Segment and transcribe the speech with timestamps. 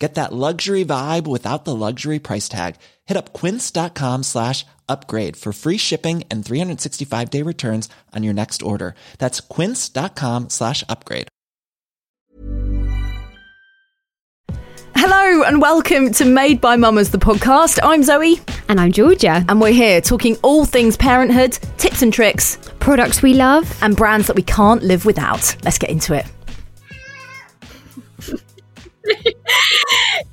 [0.00, 2.76] Get that luxury vibe without the luxury price tag.
[3.04, 8.62] Hit up quince.com slash upgrade for free shipping and 365 day returns on your next
[8.62, 8.94] order.
[9.18, 11.28] That's quince.com slash upgrade.
[14.96, 17.78] Hello and welcome to Made by Mamas, the podcast.
[17.82, 18.40] I'm Zoe.
[18.70, 19.44] And I'm Georgia.
[19.48, 23.70] And we're here talking all things parenthood, tips and tricks, Products we love.
[23.82, 25.54] and brands that we can't live without.
[25.62, 26.24] Let's get into it.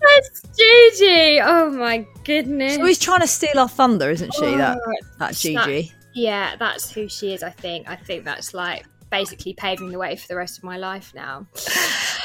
[0.02, 1.40] That's Gigi.
[1.42, 2.74] Oh my goodness.
[2.74, 4.42] She's always trying to steal our thunder, isn't she?
[4.56, 5.92] that Oh, that Gigi.
[6.14, 7.90] yeah, that's who she is, I think.
[7.90, 11.48] I think that's like basically paving the way for the rest of my life now.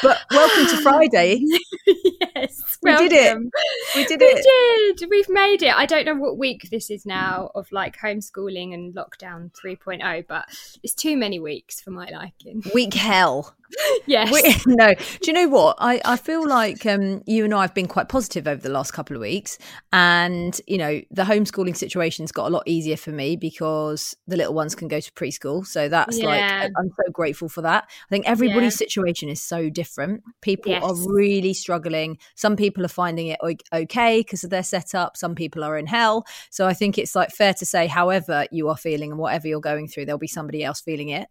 [0.03, 1.41] But welcome to Friday.
[2.35, 2.77] yes.
[2.83, 3.23] We did it.
[3.27, 3.51] welcome.
[3.95, 4.97] We did We it.
[4.99, 5.09] did.
[5.09, 5.73] We've made it.
[5.73, 10.47] I don't know what week this is now of like homeschooling and lockdown 3.0, but
[10.83, 12.65] it's too many weeks for my liking.
[12.75, 13.55] Week hell.
[14.07, 14.33] Yes.
[14.33, 14.43] We,
[14.75, 15.77] no, do you know what?
[15.79, 18.93] I, I feel like um, you and I have been quite positive over the last
[18.93, 19.59] couple of weeks.
[19.93, 24.55] And, you know, the homeschooling situation's got a lot easier for me because the little
[24.55, 25.65] ones can go to preschool.
[25.67, 26.27] So that's Yeah.
[26.27, 27.85] like, I'm so grateful for that.
[27.89, 28.87] I think everybody's Yeah.
[28.87, 30.23] situation is so different.
[30.41, 30.83] People Yes.
[30.83, 32.19] are really struggling.
[32.35, 33.39] Some people are finding it
[33.73, 36.27] okay because of their setup, some people are in hell.
[36.51, 39.61] So I think it's like fair to say, however you are feeling and whatever you're
[39.61, 41.29] going through, there'll be somebody else feeling it.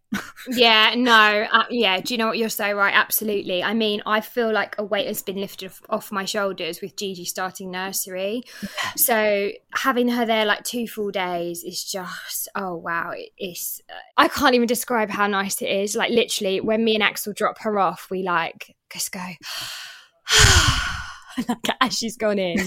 [0.48, 2.00] Yeah, no, uh, yeah.
[2.00, 2.94] Do you know what you're so right?
[2.96, 3.62] Absolutely.
[3.62, 6.96] I mean, I feel like a weight has been lifted off, off my shoulders with
[6.96, 8.44] Gigi starting nursery.
[8.96, 13.12] So having her there like two full days is just oh wow!
[13.38, 13.82] It's
[14.16, 15.94] I can't even describe how nice it is.
[15.94, 19.20] Like literally, when me and Axel drop her off, we like just go.
[21.50, 22.58] like as she's gone in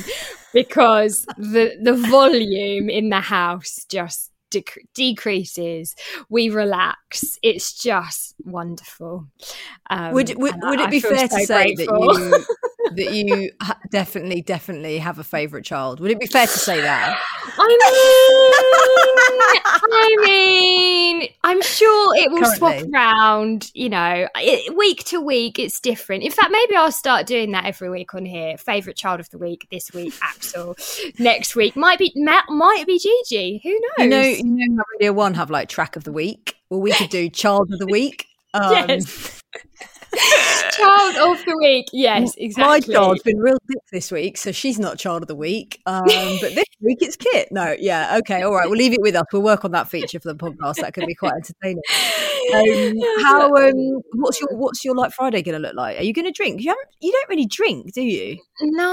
[0.53, 5.95] because the the volume in the house just dec- decreases
[6.29, 9.27] we relax it's just wonderful
[9.91, 12.15] um, would would, would I- it be fair so to say grateful.
[12.15, 12.57] that you
[12.97, 16.01] that you ha- definitely definitely have a favorite child?
[16.01, 17.19] Would it be fair to say that?
[17.57, 17.79] I mean,
[19.93, 22.93] I mean, I'm sure it will swap Currently.
[22.93, 23.71] around.
[23.75, 26.23] You know, it, week to week, it's different.
[26.25, 28.57] In fact, maybe I'll start doing that every week on here.
[28.59, 30.77] Favorite child of the week this week, Axel.
[31.19, 33.61] Next week might be ma- might be Gigi.
[33.63, 33.81] Who knows?
[33.99, 36.57] You know, you know how Radio One have like track of the week.
[36.71, 38.27] Well, we could do child of the week.
[38.57, 39.43] Um, Yes.
[40.73, 41.87] child of the week.
[41.93, 42.95] Yes, exactly.
[42.95, 45.81] My child's been real dick this week, so she's not child of the week.
[45.87, 47.49] Um, but this week it's Kit.
[47.51, 48.69] No, yeah, okay, all right.
[48.69, 49.25] We'll leave it with us.
[49.33, 50.77] We'll work on that feature for the podcast.
[50.77, 51.83] That could be quite entertaining.
[52.55, 53.55] Um, how?
[53.55, 55.99] Um, what's your What's your like Friday going to look like?
[55.99, 56.61] Are you going to drink?
[56.63, 56.89] You haven't.
[57.01, 58.39] You don't really drink, do you?
[58.61, 58.87] No,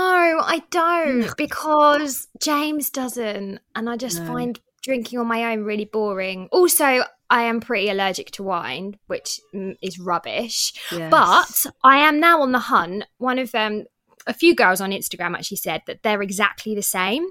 [0.44, 4.28] I don't because James doesn't, and I just No.
[4.28, 6.47] find drinking on my own really boring.
[6.52, 10.74] Also, I am pretty allergic to wine, which mm, is rubbish.
[11.09, 13.06] But I am now on the hunt.
[13.18, 13.86] One of them,
[14.28, 17.28] a few girls on Instagram actually said that they're exactly the same.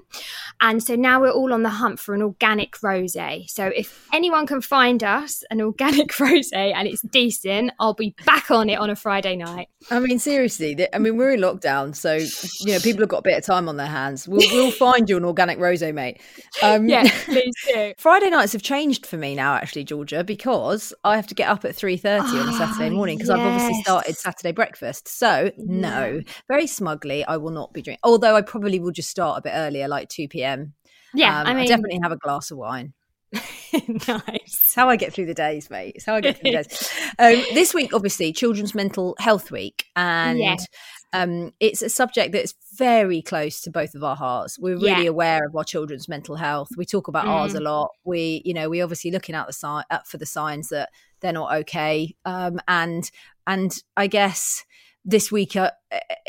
[0.59, 3.49] And so now we're all on the hunt for an organic rosé.
[3.49, 8.51] So if anyone can find us an organic rosé and it's decent, I'll be back
[8.51, 9.67] on it on a Friday night.
[9.89, 10.87] I mean, seriously.
[10.93, 13.67] I mean, we're in lockdown, so you know people have got a bit of time
[13.67, 14.27] on their hands.
[14.27, 16.21] We'll, we'll find you an organic rosé, mate.
[16.61, 17.93] Um, Yeah, please do.
[17.97, 21.65] Friday nights have changed for me now, actually, Georgia, because I have to get up
[21.65, 25.07] at three thirty on a Saturday Oh, morning because I've obviously started Saturday breakfast.
[25.07, 27.99] So no, very smugly, I will not be drinking.
[28.03, 30.73] Although I probably will just start a bit earlier, like two p.m.
[31.13, 32.93] Yeah, Um, I mean, definitely have a glass of wine.
[33.73, 34.27] nice.
[34.45, 35.93] It's how I get through the days, mate.
[35.95, 36.91] It's how I get through the days.
[37.19, 40.65] Um, this week, obviously, Children's Mental Health Week, and Yes.
[41.13, 44.57] um, it's a subject that's very close to both of our hearts.
[44.57, 45.09] We're really Yeah.
[45.09, 46.69] aware of our children's mental health.
[46.77, 47.63] We talk about ours a Mm.
[47.63, 47.91] lot.
[48.05, 50.89] We, you know, we obviously looking out the sign up for the signs that
[51.19, 52.15] they're not okay.
[52.25, 53.11] Um, and
[53.45, 54.63] and I guess
[55.03, 55.71] this week uh,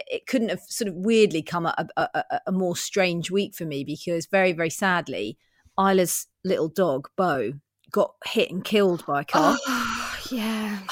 [0.06, 3.84] it couldn't have sort of weirdly come a, a, a, more strange week for me
[3.84, 5.38] because very very sadly,
[5.78, 7.52] Isla's little dog Bo
[7.90, 9.56] got hit and killed by a car.
[9.66, 10.80] Oh, Yeah.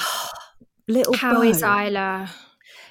[0.87, 1.41] Little How Bo.
[1.43, 2.29] is Isla?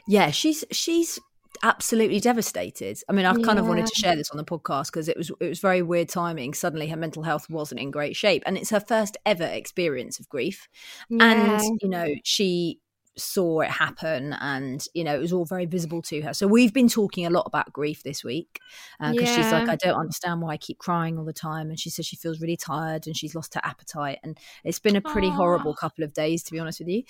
[0.06, 1.18] Yeah, she's she's
[1.62, 2.98] absolutely devastated.
[3.08, 5.30] I mean, I kind of wanted to share this on the podcast because it was
[5.40, 6.54] it was very weird timing.
[6.54, 10.28] Suddenly, her mental health wasn't in great shape, and it's her first ever experience of
[10.28, 10.68] grief.
[11.10, 11.58] Yeah.
[11.58, 12.80] And you know, she
[13.16, 16.32] saw it happen, and you know, it was all very visible to her.
[16.32, 18.60] So we've been talking a lot about grief this week
[18.98, 21.90] because she's like, I don't understand why I keep crying all the time, and she
[21.90, 25.28] says she feels really tired and she's lost her appetite, and it's been a pretty
[25.28, 27.02] horrible couple of days, to be honest with you.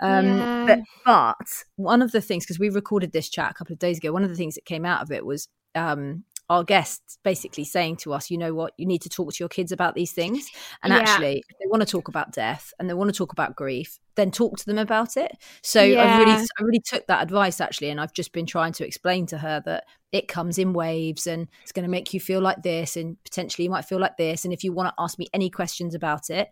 [0.00, 0.66] Um, Yeah.
[0.66, 3.98] But but one of the things, because we recorded this chat a couple of days
[3.98, 7.64] ago, one of the things that came out of it was um, our guests basically
[7.64, 10.12] saying to us, you know what, you need to talk to your kids about these
[10.12, 10.48] things.
[10.82, 11.00] And Yeah.
[11.00, 13.98] actually, if they want to talk about death and they want to talk about grief,
[14.14, 15.32] then talk to them about it.
[15.62, 18.86] So I really, I really took that advice actually, and I've just been trying to
[18.86, 22.40] explain to her that it comes in waves and it's going to make you feel
[22.40, 24.44] like this, and potentially you might feel like this.
[24.44, 26.48] And if you want to ask me any questions about it,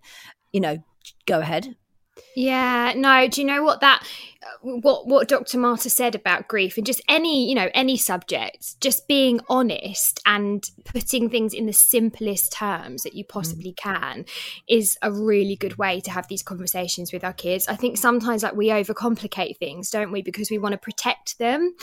[0.52, 0.79] you know,
[1.26, 1.76] go ahead.
[2.37, 4.05] Yeah, no, do you know what that
[4.62, 5.58] what what Dr.
[5.58, 10.64] Marta said about grief and just any, you know, any subject, just being honest and
[10.84, 14.25] putting things in the simplest terms that you possibly can
[14.69, 17.69] is a really good way to have these conversations with our kids.
[17.69, 21.75] I think sometimes like we overcomplicate things, don't we, because we want to protect them.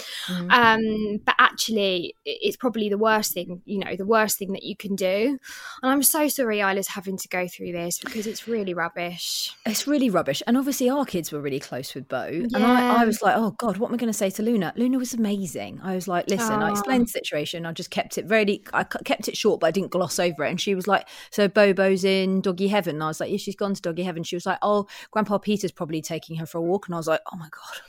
[0.49, 4.75] Um, but actually it's probably the worst thing, you know, the worst thing that you
[4.75, 5.37] can do.
[5.81, 9.53] And I'm so sorry Isla's having to go through this because it's really rubbish.
[9.65, 10.20] It's really rubbish.
[10.47, 12.23] And obviously, our kids were really close with Bo.
[12.25, 14.73] And I, I was like, oh God, what am I going to say to Luna?
[14.75, 15.79] Luna was amazing.
[15.83, 17.65] I was like, listen, I explained the situation.
[17.65, 20.49] I just kept it very, I kept it short, but I didn't gloss over it.
[20.49, 22.95] And she was like, so Bobo's in doggy heaven.
[22.95, 24.23] And I was like, yeah, she's gone to doggy heaven.
[24.23, 26.87] She was like, oh, Grandpa Peter's probably taking her for a walk.
[26.87, 27.81] And I was like, oh my God.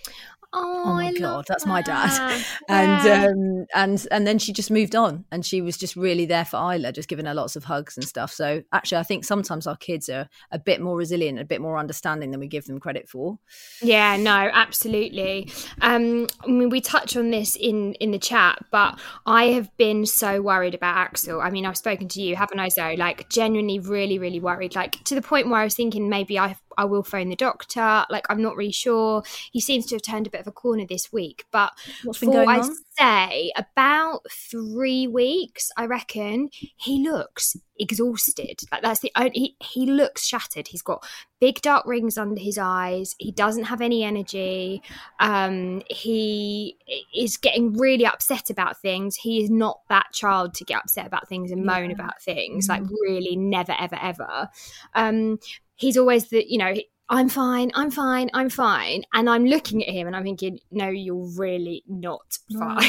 [0.54, 2.10] Oh, Oh my God, that's my dad.
[2.10, 2.44] that.
[2.68, 3.26] And Yeah.
[3.26, 6.56] um, and and then she just moved on, and she was just really there for
[6.74, 8.32] Isla, just giving her lots of hugs and stuff.
[8.32, 11.78] So actually, I think sometimes our kids are a bit more resilient, a bit more
[11.78, 13.38] understanding than we give them credit for.
[13.80, 15.50] Yeah, no, absolutely.
[15.80, 20.04] Um, I mean, we touch on this in in the chat, but I have been
[20.06, 21.40] so worried about Axel.
[21.40, 22.96] I mean, I've spoken to you, haven't I, Zoe?
[22.96, 24.74] Like, genuinely, really, really worried.
[24.74, 28.04] Like to the point where I was thinking maybe I I will phone the doctor.
[28.10, 29.22] Like, I'm not really sure.
[29.52, 31.72] He seems to have turned a bit of a corner this week, but
[32.04, 32.76] What's for I on?
[32.98, 38.60] say about three weeks, I reckon he looks exhausted.
[38.70, 40.68] Like that's the only he, he looks shattered.
[40.68, 41.04] He's got
[41.40, 43.16] big dark rings under his eyes.
[43.18, 44.82] He doesn't have any energy.
[45.18, 46.76] Um, he
[47.16, 49.16] is getting really upset about things.
[49.16, 51.96] He is not that child to get upset about things and moan Yeah.
[51.96, 52.68] about things.
[52.68, 54.48] Like really, never, ever, ever.
[54.94, 55.38] Um,
[55.82, 56.72] he's always the you know.
[57.08, 59.02] I'm fine, I'm fine, I'm fine.
[59.12, 62.88] And I'm looking at him and I'm thinking, no, you're really not fine.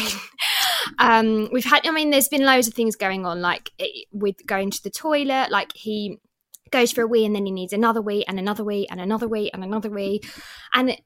[1.00, 4.36] um, we've had, I mean, there's been loads of things going on, like eh, with
[4.46, 6.20] going to the toilet, like he
[6.72, 9.28] goes for a wee and then he needs another wee and another wee and another
[9.28, 10.22] wee and another wee.
[10.74, 11.02] And it-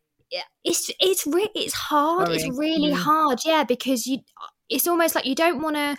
[0.63, 2.30] it's, it's, re- it's hard.
[2.30, 2.98] It's really Mm.
[2.98, 3.40] hard.
[3.45, 3.63] Yeah.
[3.63, 4.19] Because you,
[4.69, 5.98] it's almost like you don't want to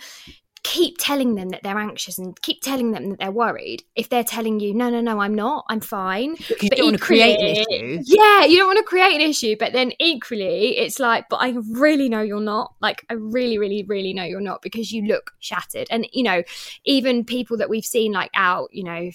[0.63, 3.83] keep telling them that they're anxious and keep telling them that they're worried.
[3.95, 6.97] If they're telling you no no no i'm not i'm fine you But don't want
[6.97, 8.03] to create an issue.
[8.05, 11.55] yeah you don't want to create an issue but then equally it's like but i
[11.71, 12.73] really know you're not.
[12.81, 15.87] Like i really really really know you're not because you look shattered.
[15.89, 16.43] And you know
[16.85, 19.11] even people that we've seen like out you know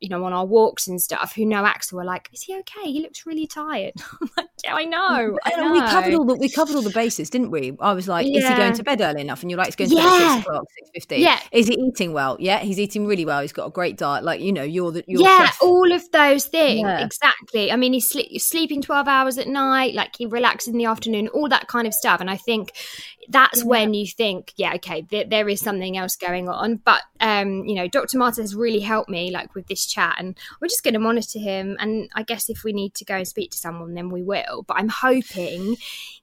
[0.00, 2.90] you know on our walks and stuff who know axel are like is he okay
[2.90, 6.34] he looks really tired I'm like yeah i know I And we covered all the
[6.34, 7.76] we covered all the bases, didn't we?
[7.80, 9.42] I was like, is he going to bed early enough?
[9.42, 11.20] And you're like, he's going to bed at six o'clock, six fifteen.
[11.20, 11.40] Yeah.
[11.52, 12.36] Is he eating well?
[12.40, 13.40] Yeah, he's eating really well.
[13.40, 14.24] He's got a great diet.
[14.24, 15.58] Like you know, you're the you're yeah, chef.
[15.62, 16.82] all of those things.
[16.82, 17.04] Yeah.
[17.04, 17.72] Exactly.
[17.72, 21.28] I mean, he's sle- sleeping 12 hours at night, like he relaxes in the afternoon,
[21.28, 22.20] all that kind of stuff.
[22.20, 22.72] And I think
[23.28, 26.76] that's when you think, yeah, okay, th- there is something else going on.
[26.76, 28.18] But, um, you know, Dr.
[28.18, 31.38] Marta has really helped me, like with this chat, and we're just going to monitor
[31.38, 31.76] him.
[31.80, 34.64] And I guess if we need to go and speak to someone, then we will.
[34.66, 35.76] But I'm hoping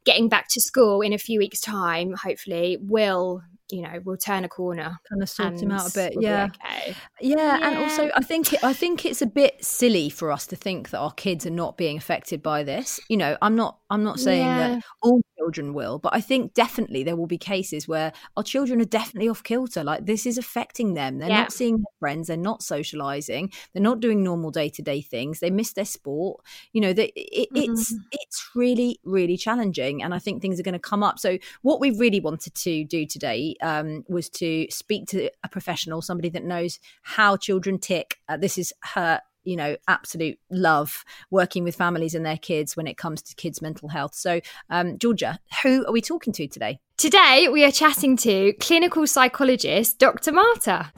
[0.04, 3.42] getting back to school in a few weeks' time, hopefully, will.
[3.70, 5.00] You know, we'll turn a corner.
[5.10, 6.12] Kind of sort him out a bit.
[6.16, 6.50] we'll Yeah.
[6.66, 6.94] okay.
[7.22, 10.58] Yeah, and also I think it, I think it's a bit silly for us to
[10.58, 13.00] think that our kids are not being affected by this.
[13.08, 14.68] You know, I'm not I'm not saying Yeah.
[14.76, 18.80] that all children will, but I think definitely there will be cases where our children
[18.82, 19.84] are definitely off kilter.
[19.84, 21.18] Like this is affecting them.
[21.18, 21.42] They're Yeah.
[21.42, 22.28] not seeing their friends.
[22.28, 23.52] They're not socializing.
[23.74, 25.40] They're not doing normal day to day things.
[25.40, 26.46] They miss their sport.
[26.74, 30.80] You know, it, it's it's really really challenging, and I think things are going to
[30.80, 31.18] come up.
[31.20, 36.02] So what we really wanted to do today um, was to speak to a professional,
[36.02, 38.20] somebody that knows how children tick.
[38.30, 42.88] Uh, this is her you know absolute love working with families and their kids when
[42.88, 46.80] it comes to kids mental health so um georgia who are we talking to today
[47.02, 50.32] Today, we are chatting to clinical psychologist Dr.
[50.32, 50.92] Marta.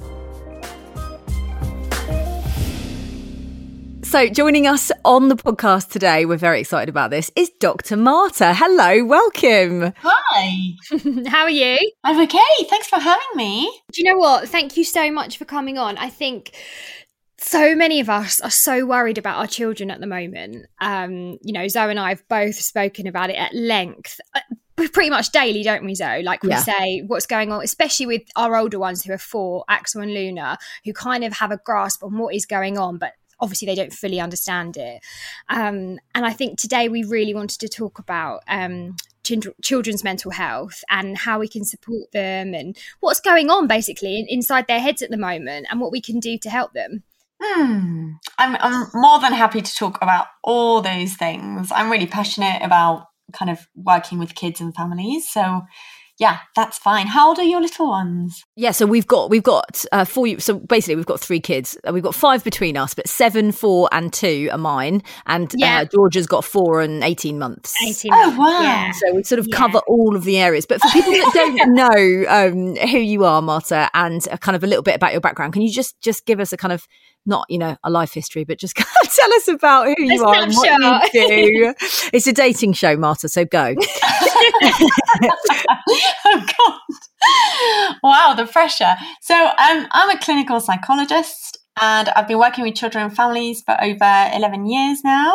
[4.03, 7.95] So, joining us on the podcast today, we're very excited about this, is Dr.
[7.95, 8.53] Marta.
[8.53, 9.93] Hello, welcome.
[10.01, 10.73] Hi.
[11.27, 11.79] How are you?
[12.03, 12.65] I'm okay.
[12.65, 13.71] Thanks for having me.
[13.93, 14.49] Do you know what?
[14.49, 15.97] Thank you so much for coming on.
[15.97, 16.51] I think
[17.43, 20.65] so many of us are so worried about our children at the moment.
[20.79, 24.19] Um, you know, Zoe and I have both spoken about it at length.
[24.33, 24.39] Uh,
[24.75, 26.23] pretty much daily, don't we, Zoe?
[26.23, 26.63] Like we yeah.
[26.63, 30.57] say, what's going on, especially with our older ones who are four, Axel and Luna,
[30.83, 33.93] who kind of have a grasp on what is going on, but obviously they don't
[33.93, 35.01] fully understand it.
[35.49, 38.95] Um, and I think today we really wanted to talk about um,
[39.61, 44.67] children's mental health and how we can support them and what's going on basically inside
[44.67, 47.03] their heads at the moment and what we can do to help them.
[47.45, 48.11] Hmm.
[48.37, 51.71] I'm, I'm more than happy to talk about all those things.
[51.73, 55.29] I'm really passionate about kind of working with kids and families.
[55.29, 55.61] So
[56.19, 57.07] yeah, that's fine.
[57.07, 58.43] How old are your little ones?
[58.55, 60.39] Yeah, so we've got we've got uh, four.
[60.39, 61.75] So basically, we've got three kids.
[61.87, 65.01] Uh, we've got five between us, but seven, four, and two are mine.
[65.25, 65.81] And uh, yeah.
[65.81, 67.73] uh, Georgia's got four and eighteen months.
[67.83, 68.11] Eighteen.
[68.13, 68.61] Oh wow!
[68.61, 68.91] Yeah.
[68.91, 69.57] So we sort of yeah.
[69.57, 70.67] cover all of the areas.
[70.67, 74.67] But for people that don't know um, who you are, Marta, and kind of a
[74.67, 76.87] little bit about your background, can you just just give us a kind of
[77.25, 78.75] not you know a life history, but just
[79.15, 81.73] tell us about who you are and what you do.
[82.13, 83.29] it's a dating show, Marta.
[83.29, 83.75] So go.
[86.25, 86.79] oh God!
[88.03, 88.95] Wow, the pressure.
[89.21, 93.81] So um, I'm a clinical psychologist, and I've been working with children and families for
[93.81, 95.33] over eleven years now.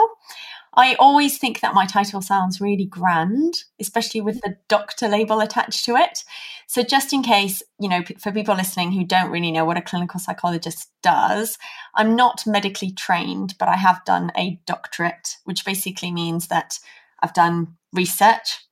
[0.75, 5.85] I always think that my title sounds really grand, especially with the doctor label attached
[5.87, 6.23] to it.
[6.69, 9.83] So, just in case, you know, for people listening who don't really know what a
[9.83, 11.59] clinical psychologist does,
[11.97, 16.79] I'm not medically trained, but I have done a doctorate, which basically means that
[17.23, 18.68] I've done research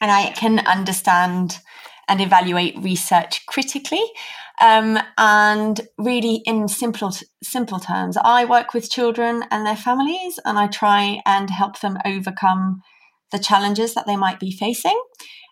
[0.00, 1.58] and I can understand
[2.08, 4.04] and evaluate research critically.
[4.60, 7.12] Um, and really, in simple
[7.42, 11.98] simple terms, I work with children and their families, and I try and help them
[12.06, 12.82] overcome
[13.32, 14.98] the challenges that they might be facing,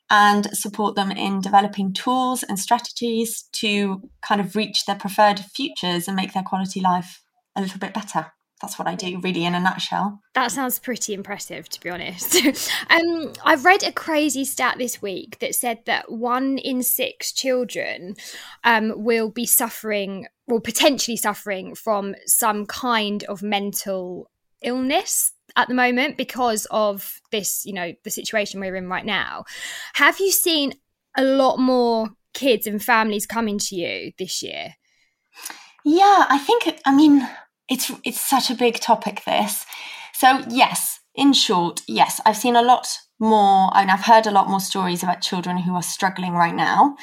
[0.08, 6.08] and support them in developing tools and strategies to kind of reach their preferred futures
[6.08, 7.20] and make their quality life
[7.56, 8.32] a little bit better
[8.64, 10.22] that's what I do, really, in a nutshell.
[10.32, 12.36] That sounds pretty impressive, to be honest.
[12.90, 18.16] um, I've read a crazy stat this week that said that one in six children
[18.64, 24.30] um, will be suffering, or potentially suffering, from some kind of mental
[24.62, 29.44] illness at the moment because of this, you know, the situation we're in right now.
[29.92, 30.72] Have you seen
[31.16, 34.74] a lot more kids and families coming to you this year?
[35.84, 37.28] Yeah, I think, I mean,
[37.68, 39.64] it's it's such a big topic this.
[40.12, 42.88] So yes in short yes i've seen a lot
[43.20, 46.96] more and i've heard a lot more stories about children who are struggling right now.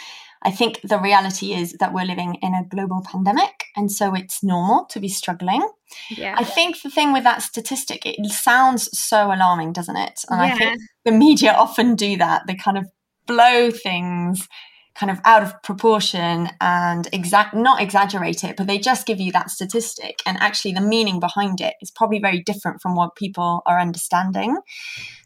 [0.43, 4.41] I think the reality is that we're living in a global pandemic and so it's
[4.41, 5.61] normal to be struggling.
[6.09, 6.35] Yeah.
[6.35, 10.25] I think the thing with that statistic it sounds so alarming doesn't it?
[10.29, 10.53] And yeah.
[10.53, 12.47] i think the media often do that.
[12.47, 12.85] They kind of
[13.27, 14.47] blow things
[14.95, 19.31] kind of out of proportion and exact not exaggerate it but they just give you
[19.31, 20.21] that statistic.
[20.25, 24.57] And actually the meaning behind it is probably very different from what people are understanding.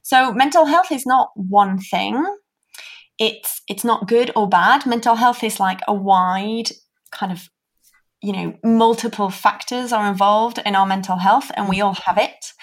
[0.03, 2.23] So mental health is not one thing.
[3.17, 4.85] It's it's not good or bad.
[4.85, 6.69] Mental health is like a wide
[7.11, 7.49] kind of
[8.21, 12.53] you know multiple factors are involved in our mental health and we all have it.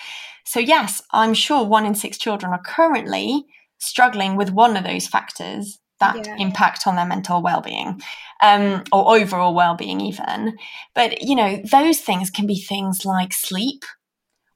[0.44, 3.46] So yes i'm sure one in six children are currently
[3.78, 6.36] struggling with one of those factors that yeah.
[6.38, 8.00] impact on their mental well-being
[8.42, 10.56] um, or overall well-being even
[10.94, 13.84] but you know those things can be things like sleep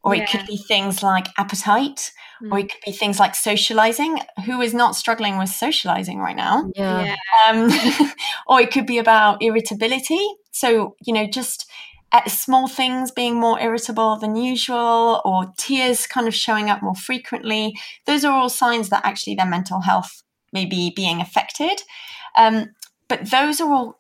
[0.02, 0.22] or yeah.
[0.22, 2.12] it could be things like appetite
[2.42, 2.52] mm.
[2.52, 6.70] or it could be things like socializing who is not struggling with socializing right now
[6.74, 7.16] yeah.
[7.48, 7.70] Um,
[8.46, 11.70] or it could be about irritability so you know just
[12.28, 17.76] small things being more irritable than usual or tears kind of showing up more frequently
[18.06, 20.22] those are all signs that actually their mental health
[20.56, 21.82] maybe being affected.
[22.36, 22.70] Um,
[23.08, 23.98] but those are all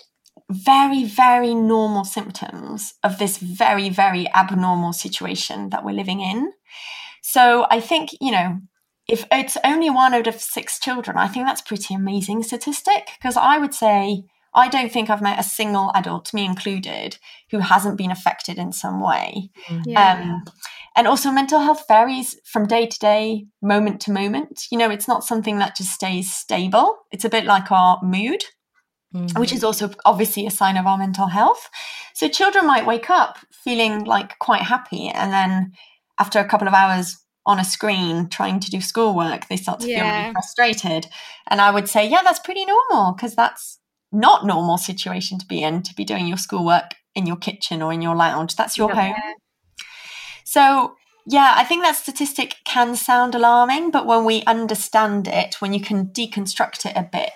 [0.50, 6.52] very, very normal symptoms of this very, very abnormal situation that we're living in.
[7.22, 8.60] So I think, you know,
[9.08, 13.36] if it's only one out of six children, I think that's pretty amazing statistic because
[13.36, 14.24] I would say
[14.56, 17.18] I don't think I've met a single adult, me included,
[17.50, 19.50] who hasn't been affected in some way.
[19.66, 19.82] Mm.
[19.86, 20.12] Yeah.
[20.14, 20.44] Um,
[20.96, 24.64] and also, mental health varies from day to day, moment to moment.
[24.70, 26.96] You know, it's not something that just stays stable.
[27.12, 28.44] It's a bit like our mood,
[29.14, 29.38] mm-hmm.
[29.38, 31.68] which is also obviously a sign of our mental health.
[32.14, 35.72] So, children might wake up feeling like quite happy, and then
[36.18, 39.88] after a couple of hours on a screen trying to do schoolwork, they start to
[39.88, 40.00] yeah.
[40.00, 41.06] feel really frustrated.
[41.46, 43.78] And I would say, yeah, that's pretty normal because that's
[44.12, 47.92] not normal situation to be in to be doing your schoolwork in your kitchen or
[47.92, 48.56] in your lounge.
[48.56, 49.14] That's your home.
[50.44, 50.94] So,
[51.26, 55.80] yeah, I think that statistic can sound alarming, but when we understand it, when you
[55.80, 57.30] can deconstruct it a bit,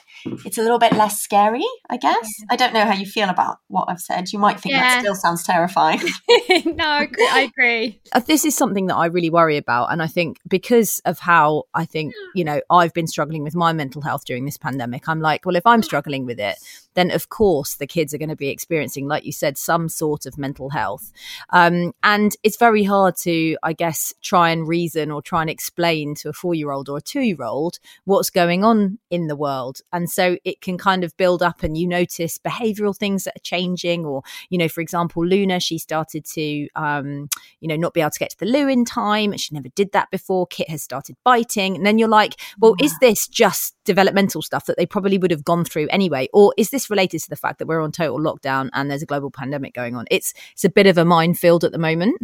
[0.44, 2.28] it's a little bit less scary, I guess.
[2.50, 4.32] I don't know how you feel about what I've said.
[4.32, 4.80] You might think yeah.
[4.80, 6.00] that still sounds terrifying.
[6.66, 7.28] no, I agree.
[7.28, 8.00] I agree.
[8.12, 9.92] Uh, this is something that I really worry about.
[9.92, 13.72] And I think because of how I think, you know, I've been struggling with my
[13.72, 16.56] mental health during this pandemic, I'm like, well, if I'm struggling with it,
[16.94, 20.26] then of course the kids are going to be experiencing, like you said, some sort
[20.26, 21.12] of mental health.
[21.50, 26.14] Um, and it's very hard to, I guess, try and reason or try and explain
[26.16, 29.36] to a four year old or a two year old what's going on in the
[29.36, 29.80] world.
[29.92, 33.42] And so it can kind of build up and you notice behavioral things that are
[33.42, 34.04] changing.
[34.04, 37.28] Or, you know, for example, Luna, she started to, um,
[37.60, 39.36] you know, not be able to get to the loo in time.
[39.36, 40.46] She never did that before.
[40.46, 41.76] Kit has started biting.
[41.76, 42.86] And then you're like, well, yeah.
[42.86, 46.28] is this just developmental stuff that they probably would have gone through anyway?
[46.32, 49.06] Or is this related to the fact that we're on total lockdown and there's a
[49.06, 50.04] global pandemic going on?
[50.10, 52.16] It's it's a bit of a minefield at the moment.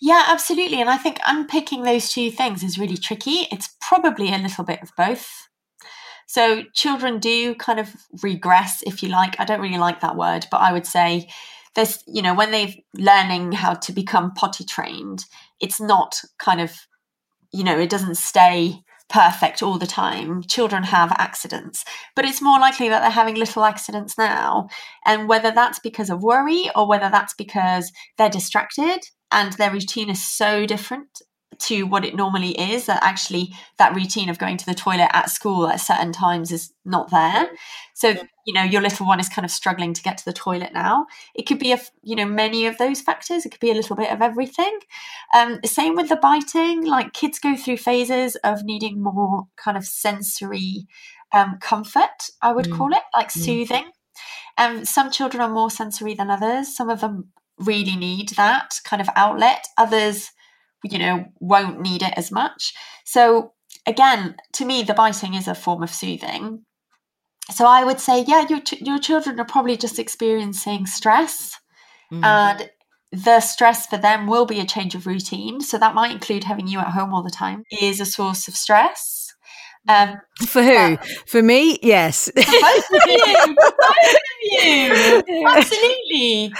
[0.00, 0.80] Yeah, absolutely.
[0.80, 3.46] And I think unpicking those two things is really tricky.
[3.52, 5.48] It's probably a little bit of both.
[6.26, 9.38] So children do kind of regress, if you like.
[9.38, 11.28] I don't really like that word, but I would say
[11.74, 15.24] there's, you know, when they're learning how to become potty trained,
[15.60, 16.72] it's not kind of,
[17.52, 20.42] you know, it doesn't stay perfect all the time.
[20.42, 21.84] Children have accidents,
[22.14, 24.68] but it's more likely that they're having little accidents now.
[25.04, 30.10] And whether that's because of worry or whether that's because they're distracted and their routine
[30.10, 31.20] is so different
[31.58, 35.30] to what it normally is that actually that routine of going to the toilet at
[35.30, 37.48] school at certain times is not there.
[37.94, 38.14] So
[38.46, 41.06] you know your little one is kind of struggling to get to the toilet now.
[41.34, 43.44] It could be a you know many of those factors.
[43.44, 44.78] It could be a little bit of everything.
[45.34, 46.84] Um same with the biting.
[46.86, 50.86] Like kids go through phases of needing more kind of sensory
[51.34, 52.76] um comfort i would mm.
[52.76, 53.44] call it like mm.
[53.44, 53.90] soothing.
[54.58, 56.74] Um some children are more sensory than others.
[56.74, 59.66] Some of them really need that kind of outlet.
[59.78, 60.30] Others
[60.84, 62.72] you know, won't need it as much.
[63.04, 63.52] So
[63.86, 66.64] again, to me, the biting is a form of soothing.
[67.50, 71.58] So I would say, yeah, your your children are probably just experiencing stress,
[72.12, 72.24] mm.
[72.24, 72.70] and
[73.12, 75.60] the stress for them will be a change of routine.
[75.60, 78.56] So that might include having you at home all the time is a source of
[78.56, 79.32] stress.
[79.88, 80.98] Um, for who?
[81.26, 82.30] For me, yes.
[82.34, 83.56] For both of you.
[83.56, 85.46] Both of you.
[85.48, 86.52] Absolutely.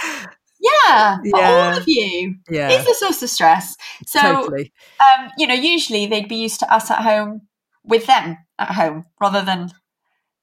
[0.59, 1.71] Yeah, yeah.
[1.71, 2.35] all of you.
[2.49, 2.69] Yeah.
[2.71, 3.75] It's a source of stress.
[4.05, 4.73] So, totally.
[4.99, 7.41] um, you know, usually they'd be used to us at home
[7.83, 9.71] with them at home rather than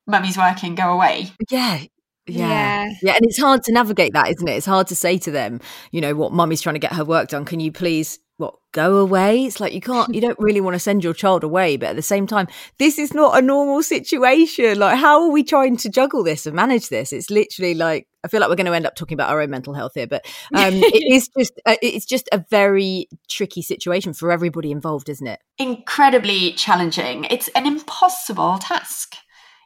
[0.06, 1.30] mummy's working, go away.
[1.50, 1.80] Yeah.
[2.26, 2.48] Yeah.
[2.48, 2.92] yeah.
[3.02, 3.14] Yeah.
[3.16, 4.56] And it's hard to navigate that, isn't it?
[4.56, 7.28] It's hard to say to them, you know, what mummy's trying to get her work
[7.28, 7.44] done.
[7.44, 9.44] Can you please what go away?
[9.44, 11.96] It's like you can't you don't really want to send your child away but at
[11.96, 14.78] the same time this is not a normal situation.
[14.78, 17.12] Like how are we trying to juggle this and manage this?
[17.12, 19.50] It's literally like i feel like we're going to end up talking about our own
[19.50, 24.14] mental health here but um, it is just uh, it's just a very tricky situation
[24.14, 25.40] for everybody involved isn't it?
[25.58, 27.24] Incredibly challenging.
[27.24, 29.14] It's an impossible task.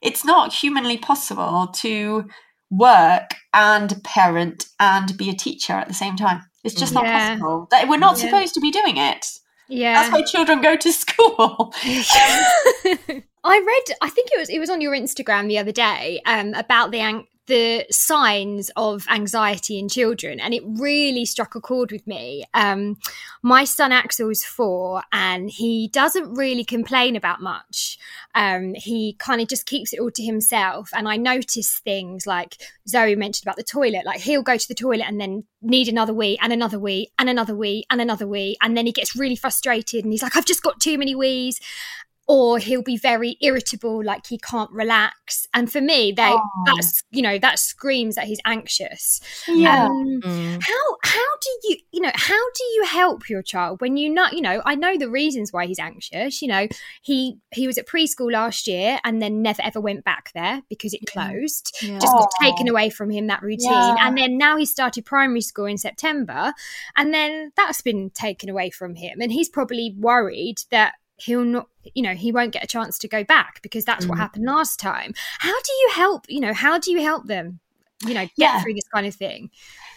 [0.03, 2.29] It's not humanly possible to
[2.71, 7.39] work and parent and be a teacher at the same time it's just not yeah.
[7.39, 7.69] possible.
[7.89, 8.25] We're not yeah.
[8.25, 9.27] supposed to be doing it.
[9.69, 11.73] Yeah, that's why children go to school.
[13.45, 16.55] I read, I think it was it was on your Instagram the other day um,
[16.55, 17.01] about the
[17.49, 22.45] the signs of anxiety in children, and it really struck a chord with me.
[22.55, 22.99] Um,
[23.43, 27.99] my son Axel is four, and he doesn't really complain about much.
[28.35, 30.91] Um, he kind of just keeps it all to himself.
[30.95, 32.57] And I notice things like
[32.87, 34.05] Zoe mentioned about the toilet.
[34.05, 37.29] Like he'll go to the toilet and then need another wee and another wee and
[37.29, 40.45] another wee and another wee, and then he gets really frustrated and he's like, "I've
[40.45, 41.61] just got too many wees."
[42.29, 46.49] Or he'll be very irritable like he can't relax and for me they oh.
[46.67, 50.63] that's you know that screams that he's anxious yeah um, mm.
[50.63, 54.27] how how do you you know how do you help your child when you know
[54.31, 56.69] you know i know the reasons why he's anxious you know
[57.03, 60.93] he he was at preschool last year and then never ever went back there because
[60.93, 61.99] it closed yeah.
[61.99, 63.97] just got taken away from him that routine yeah.
[64.01, 66.53] and then now he started primary school in september
[66.97, 71.69] and then that's been taken away from him and he's probably worried that he'll not
[71.95, 74.11] you know he won't get a chance to go back because that's mm.
[74.11, 77.61] what happened last time how do you help you know how do you help them
[78.07, 78.63] you know get yeah.
[78.63, 79.51] through this kind of thing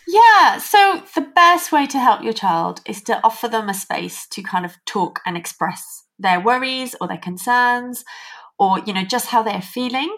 [0.07, 4.27] yeah so the best way to help your child is to offer them a space
[4.27, 8.03] to kind of talk and express their worries or their concerns
[8.57, 10.15] or you know just how they're feeling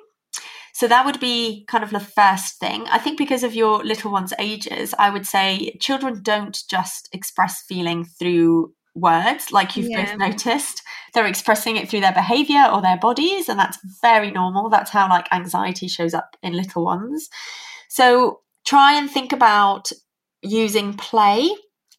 [0.73, 2.87] so that would be kind of the first thing.
[2.89, 7.61] I think because of your little one's ages, I would say children don't just express
[7.61, 10.05] feeling through words, like you've yeah.
[10.05, 10.81] both noticed.
[11.13, 14.69] They're expressing it through their behavior or their bodies, and that's very normal.
[14.69, 17.29] That's how like anxiety shows up in little ones.
[17.89, 19.91] So try and think about
[20.41, 21.49] using play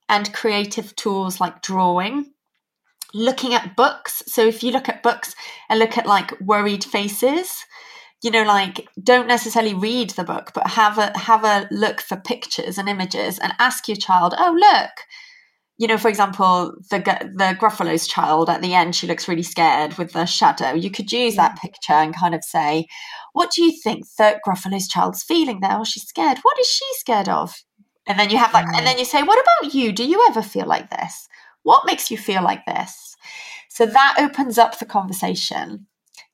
[0.09, 2.31] and creative tools like drawing
[3.15, 5.35] looking at books so if you look at books
[5.71, 7.65] and look at like worried faces
[8.23, 12.17] you know like don't necessarily read the book but have a have a look for
[12.17, 14.91] pictures and images and ask your child oh look
[15.79, 16.99] you know for example the
[17.35, 20.73] the gruffalo's child at the end she looks really scared with the shadow.
[20.73, 21.61] You could use that mm.
[21.61, 22.87] picture and kind of say
[23.33, 26.39] what do you think that gruffalo's child's feeling there or she's scared.
[26.43, 27.55] What is she scared of?
[28.07, 29.93] And then you have like and then you say what about you?
[29.93, 31.29] Do you ever feel like this?
[31.63, 33.17] What makes you feel like this?
[33.69, 35.87] So that opens up the conversation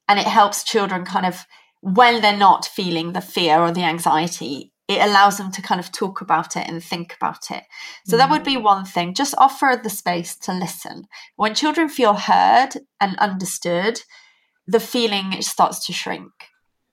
[0.09, 1.47] and it helps children kind of
[1.81, 5.93] when they're not feeling the fear or the anxiety, it allows them to kind of
[5.93, 7.63] talk about it and think about it.
[8.07, 8.19] So mm.
[8.19, 8.63] that would be mm.
[8.63, 9.15] one thing.
[9.15, 11.07] Just offer the space to listen.
[11.37, 14.03] When children feel heard and understood,
[14.67, 16.33] the feeling starts to shrink.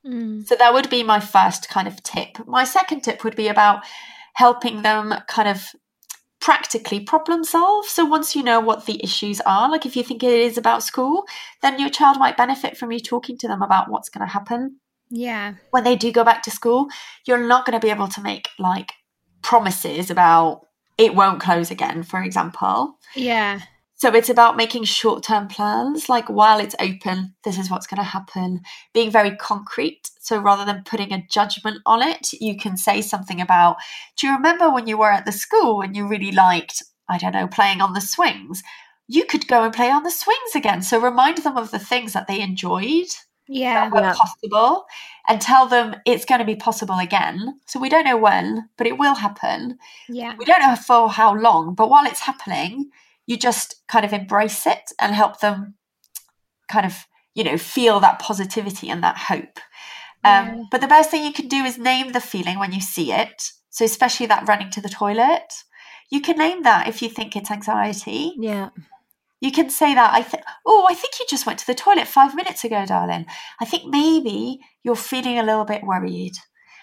[0.05, 0.47] Mm.
[0.47, 2.37] So that would be my first kind of tip.
[2.45, 3.83] My second tip would be about
[4.35, 5.65] helping them kind of
[6.39, 7.85] practically problem solve.
[7.85, 10.83] So once you know what the issues are, like if you think it is about
[10.83, 11.25] school,
[11.63, 14.79] then your child might benefit from you talking to them about what's going to happen.
[15.09, 15.55] Yeah.
[15.71, 16.87] When they do go back to school,
[17.25, 18.93] you're not going to be able to make like
[19.41, 20.61] promises about
[20.97, 22.97] it won't close again, for example.
[23.15, 23.61] Yeah.
[23.95, 27.97] So it's about making short term plans, like while it's open, this is what's going
[27.97, 28.61] to happen,
[28.93, 30.11] being very concrete.
[30.19, 33.77] So rather than putting a judgment on it, you can say something about,
[34.15, 37.33] Do you remember when you were at the school and you really liked, I don't
[37.33, 38.61] know, playing on the swings?
[39.07, 40.83] You could go and play on the swings again.
[40.83, 43.07] So remind them of the things that they enjoyed.
[43.47, 43.89] Yeah.
[43.89, 44.13] That yeah.
[44.13, 44.85] possible
[45.27, 47.59] and tell them it's going to be possible again.
[47.65, 49.79] So we don't know when, but it will happen.
[50.09, 50.35] Yeah.
[50.37, 52.91] We don't know for how long, but while it's happening,
[53.27, 55.75] you just kind of embrace it and help them
[56.67, 57.05] kind of
[57.35, 59.59] you know feel that positivity and that hope
[60.23, 60.63] um, yeah.
[60.71, 63.51] but the best thing you can do is name the feeling when you see it
[63.69, 65.63] so especially that running to the toilet
[66.09, 68.69] you can name that if you think it's anxiety yeah
[69.41, 72.07] you can say that i think oh i think you just went to the toilet
[72.07, 73.25] five minutes ago darling
[73.61, 76.33] i think maybe you're feeling a little bit worried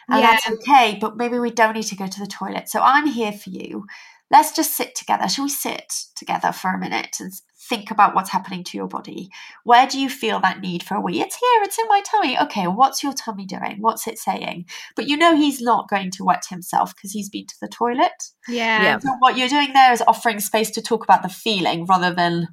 [0.08, 0.30] and yeah.
[0.32, 3.32] that's okay but maybe we don't need to go to the toilet so i'm here
[3.32, 3.86] for you
[4.30, 5.28] let's just sit together.
[5.28, 7.32] Shall we sit together for a minute and
[7.68, 9.31] think about what's happening to your body?
[9.64, 11.20] Where do you feel that need for a wee?
[11.20, 12.38] It's here, it's in my tummy.
[12.38, 13.77] Okay, what's your tummy doing?
[13.81, 14.66] What's it saying?
[14.96, 18.31] But you know he's not going to wet himself because he's been to the toilet.
[18.48, 18.83] Yeah.
[18.83, 18.98] yeah.
[18.98, 22.48] So what you're doing there is offering space to talk about the feeling rather than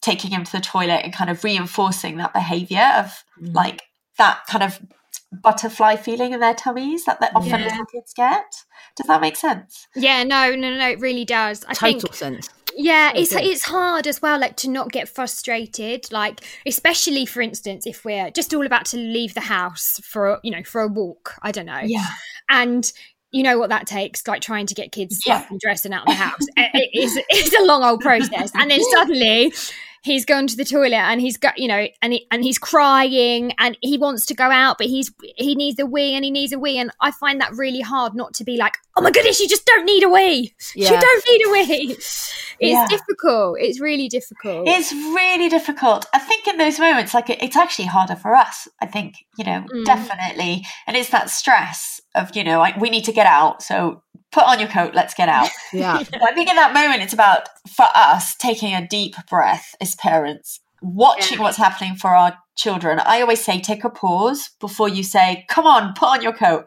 [0.00, 3.54] taking him to the toilet and kind of reinforcing that behavior of mm.
[3.54, 3.82] like
[4.18, 4.80] that kind of
[5.32, 7.66] butterfly feeling in their tummies that, that often yeah.
[7.68, 8.64] little kids get.
[8.96, 9.86] Does that make sense?
[9.94, 11.64] Yeah, no, no, no, it really does.
[11.66, 12.50] I Total think, sense.
[12.76, 17.86] Yeah, it's it's hard as well, like to not get frustrated, like especially for instance,
[17.86, 21.34] if we're just all about to leave the house for you know for a walk.
[21.42, 21.80] I don't know.
[21.82, 22.06] Yeah.
[22.48, 22.90] And
[23.30, 25.38] you know what that takes, like trying to get kids yeah.
[25.38, 26.46] up and dressed and out of the house.
[26.56, 29.52] it is it's a long old process, and then suddenly
[30.02, 33.52] he's going to the toilet and he's got you know and he, and he's crying
[33.58, 36.52] and he wants to go out but he's he needs a wee and he needs
[36.52, 36.78] a wee.
[36.78, 39.64] And I find that really hard not to be like oh my goodness you just
[39.64, 40.54] don't need a wee.
[40.74, 40.92] Yeah.
[40.92, 41.96] you don't need a wee.
[42.60, 42.86] It's yeah.
[42.88, 43.58] difficult.
[43.60, 44.68] It's really difficult.
[44.68, 46.06] It's really difficult.
[46.12, 49.64] I think in those moments like it's actually harder for us I think you know
[49.72, 49.84] mm.
[49.84, 50.64] definitely.
[50.86, 54.44] And it's that stress of you know like we need to get out so put
[54.44, 55.48] on your coat, let's get out.
[55.72, 55.94] Yeah.
[55.94, 60.60] I think in that moment, it's about, for us, taking a deep breath as parents,
[60.82, 61.44] watching yeah.
[61.44, 63.00] what's happening for our children.
[63.00, 66.66] I always say, take a pause before you say, come on, put on your coat.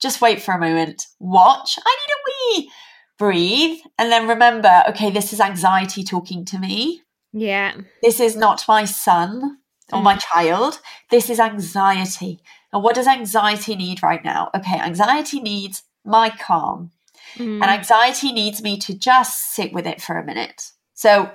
[0.00, 1.06] Just wait for a moment.
[1.18, 1.76] Watch.
[1.84, 2.70] I need a wee.
[3.18, 3.78] Breathe.
[3.98, 7.02] And then remember, okay, this is anxiety talking to me.
[7.32, 7.74] Yeah.
[8.02, 9.58] This is not my son
[9.92, 10.22] or my mm.
[10.32, 10.80] child.
[11.10, 12.40] This is anxiety.
[12.72, 14.50] And what does anxiety need right now?
[14.54, 16.92] Okay, anxiety needs my calm.
[17.36, 17.62] Mm.
[17.62, 20.70] And anxiety needs me to just sit with it for a minute.
[20.94, 21.30] So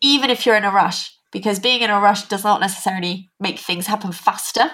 [0.00, 3.58] even if you're in a rush, because being in a rush does not necessarily make
[3.58, 4.70] things happen faster,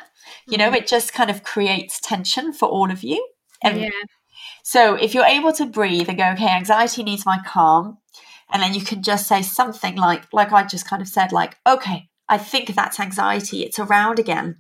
[0.47, 0.77] you know, mm.
[0.77, 3.27] it just kind of creates tension for all of you.
[3.63, 3.89] And yeah.
[4.63, 7.99] So if you're able to breathe and go, okay, anxiety needs my calm,
[8.53, 11.57] and then you can just say something like, like I just kind of said, like,
[11.67, 13.63] okay, I think that's anxiety.
[13.63, 14.59] It's around again.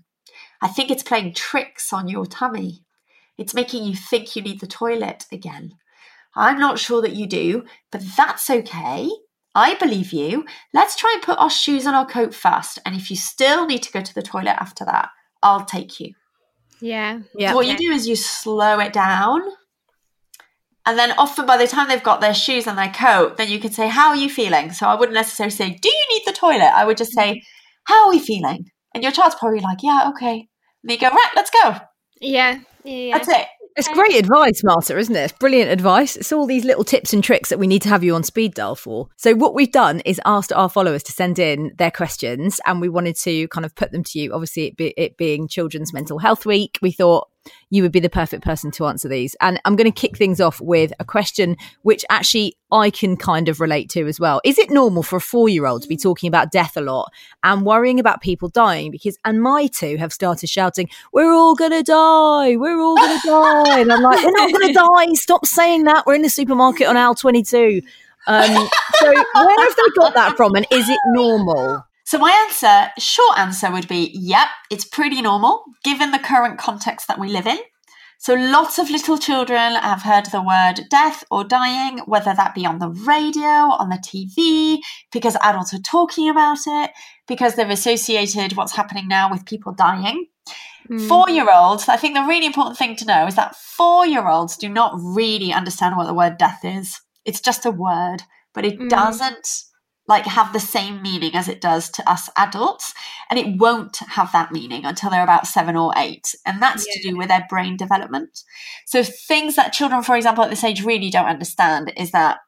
[0.61, 2.85] I think it's playing tricks on your tummy.
[3.39, 5.75] It's making you think you need the toilet again.
[6.35, 9.11] I'm not sure that you do, but that's okay.
[9.55, 10.45] I believe you.
[10.73, 12.79] Let's try and put our shoes on our coat first.
[12.87, 15.09] And if you still need to go to the toilet after that,
[15.43, 16.15] I'll take you.
[16.81, 17.21] Yeah.
[17.35, 17.51] Yeah.
[17.51, 19.43] So what you do is you slow it down.
[20.87, 23.61] And then often by the time they've got their shoes and their coat, then you
[23.61, 24.73] can say, How are you feeling?
[24.73, 26.73] So I wouldn't necessarily say, Do you need the toilet?
[26.75, 27.39] I would just say, mm-hmm.
[27.85, 28.71] How are we feeling?
[28.95, 30.49] And your child's probably like, Yeah, okay.
[30.83, 31.77] And you go, Right, let's go.
[32.21, 32.61] Yeah.
[32.85, 33.19] Yeah.
[33.19, 33.47] That's it.
[33.81, 35.21] It's great advice, Marta, isn't it?
[35.21, 36.15] It's brilliant advice.
[36.15, 38.53] It's all these little tips and tricks that we need to have you on speed
[38.53, 39.09] dial for.
[39.17, 42.91] So, what we've done is asked our followers to send in their questions, and we
[42.91, 44.35] wanted to kind of put them to you.
[44.35, 47.31] Obviously, it, be, it being Children's Mental Health Week, we thought
[47.71, 49.37] you would be the perfect person to answer these.
[49.41, 53.49] And I'm going to kick things off with a question which actually I can kind
[53.49, 54.41] of relate to as well.
[54.45, 57.13] Is it normal for a four year old to be talking about death a lot
[57.43, 58.91] and worrying about people dying?
[58.91, 62.57] Because, and my two have started shouting, We're all going to die.
[62.57, 63.81] We're all going to die.
[63.81, 65.15] And I'm like, We're not going to die.
[65.15, 66.07] Stop saying that.
[66.07, 67.83] We're in the supermarket on aisle 22.
[68.27, 70.55] Um, so, where have they got that from?
[70.55, 71.85] And is it normal?
[72.11, 77.07] So my answer, short answer would be, yep, it's pretty normal given the current context
[77.07, 77.59] that we live in.
[78.19, 82.67] So lots of little children have heard the word death or dying, whether that be
[82.67, 84.81] on the radio, on the TV,
[85.13, 86.91] because adults are talking about it,
[87.29, 90.27] because they've associated what's happening now with people dying.
[90.91, 91.07] Mm.
[91.07, 94.27] Four year olds, I think the really important thing to know is that four year
[94.27, 97.01] olds do not really understand what the word death is.
[97.25, 98.89] It's just a word, but it mm.
[98.89, 99.70] doesn't
[100.11, 102.93] like have the same meaning as it does to us adults
[103.31, 106.95] and it won't have that meaning until they're about 7 or 8 and that's yeah.
[106.95, 108.43] to do with their brain development.
[108.85, 112.39] So things that children for example at this age really don't understand is that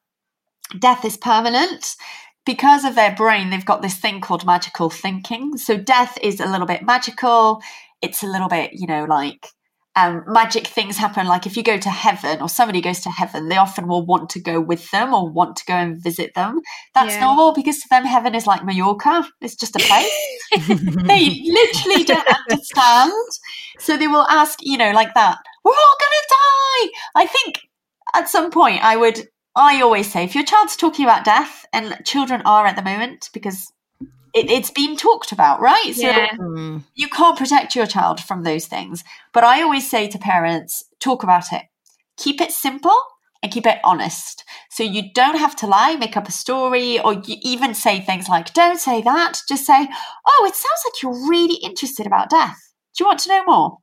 [0.79, 1.94] death is permanent.
[2.44, 5.57] Because of their brain they've got this thing called magical thinking.
[5.57, 7.62] So death is a little bit magical.
[8.03, 9.46] It's a little bit you know like
[9.94, 11.26] um, magic things happen.
[11.26, 14.31] Like if you go to heaven or somebody goes to heaven, they often will want
[14.31, 16.61] to go with them or want to go and visit them.
[16.94, 17.20] That's yeah.
[17.20, 19.24] normal because to them, heaven is like Mallorca.
[19.40, 20.11] It's just a place.
[21.07, 23.12] they literally don't understand.
[23.78, 26.98] So they will ask, you know, like that, we're all going to die.
[27.16, 27.61] I think
[28.14, 31.98] at some point I would, I always say, if your child's talking about death, and
[32.05, 33.72] children are at the moment because
[34.35, 35.92] it, has been talked about, right?
[35.95, 36.29] So yeah.
[36.38, 36.83] Mm.
[36.95, 39.05] you can't protect your child from those things.
[39.33, 41.62] But I always say to parents, talk about it.
[42.16, 42.97] Keep it simple
[43.42, 44.45] and keep it honest.
[44.71, 48.29] So you don't have to lie, make up a story, or you even say things
[48.29, 49.40] like, don't say that.
[49.49, 49.88] Just say,
[50.27, 52.57] oh, it sounds like you're really interested about death.
[52.97, 53.79] Do you want to know more?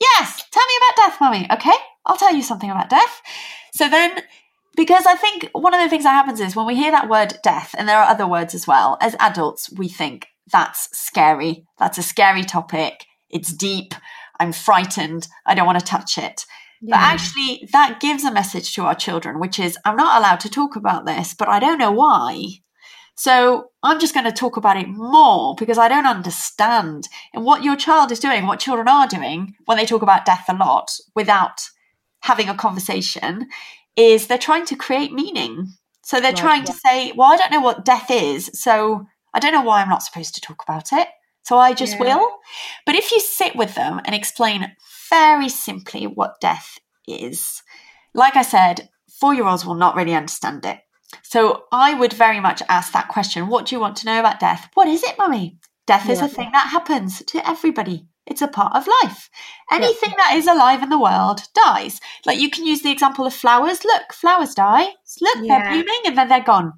[0.00, 1.46] Yes, tell me about death, mummy.
[1.52, 3.20] Okay, I'll tell you something about death.
[3.74, 4.22] So then
[4.76, 7.38] because I think one of the things that happens is when we hear that word
[7.42, 11.64] death, and there are other words as well, as adults, we think that's scary.
[11.78, 13.06] That's a scary topic.
[13.28, 13.94] It's deep.
[14.38, 15.28] I'm frightened.
[15.46, 16.44] I don't want to touch it.
[16.80, 16.96] Yeah.
[16.96, 20.50] But actually, that gives a message to our children, which is I'm not allowed to
[20.50, 22.46] talk about this, but I don't know why.
[23.16, 27.06] So I'm just going to talk about it more because I don't understand.
[27.34, 30.46] And what your child is doing, what children are doing when they talk about death
[30.48, 31.60] a lot without
[32.22, 33.48] having a conversation
[34.00, 35.68] is they're trying to create meaning.
[36.02, 36.66] So they're right, trying yeah.
[36.66, 39.88] to say, well, I don't know what death is, so I don't know why I'm
[39.88, 41.08] not supposed to talk about it.
[41.44, 42.16] So I just yeah.
[42.16, 42.28] will.
[42.86, 44.72] But if you sit with them and explain
[45.08, 47.62] very simply what death is,
[48.14, 48.88] like I said,
[49.20, 50.80] four year olds will not really understand it.
[51.22, 54.40] So I would very much ask that question What do you want to know about
[54.40, 54.68] death?
[54.74, 55.58] What is it, mummy?
[55.86, 56.12] Death yeah.
[56.12, 58.06] is a thing that happens to everybody.
[58.30, 59.28] It's a part of life.
[59.72, 62.00] Anything that is alive in the world dies.
[62.24, 63.84] Like you can use the example of flowers.
[63.84, 64.86] Look, flowers die.
[65.20, 65.62] Look, yeah.
[65.62, 66.74] they're blooming and then they're gone.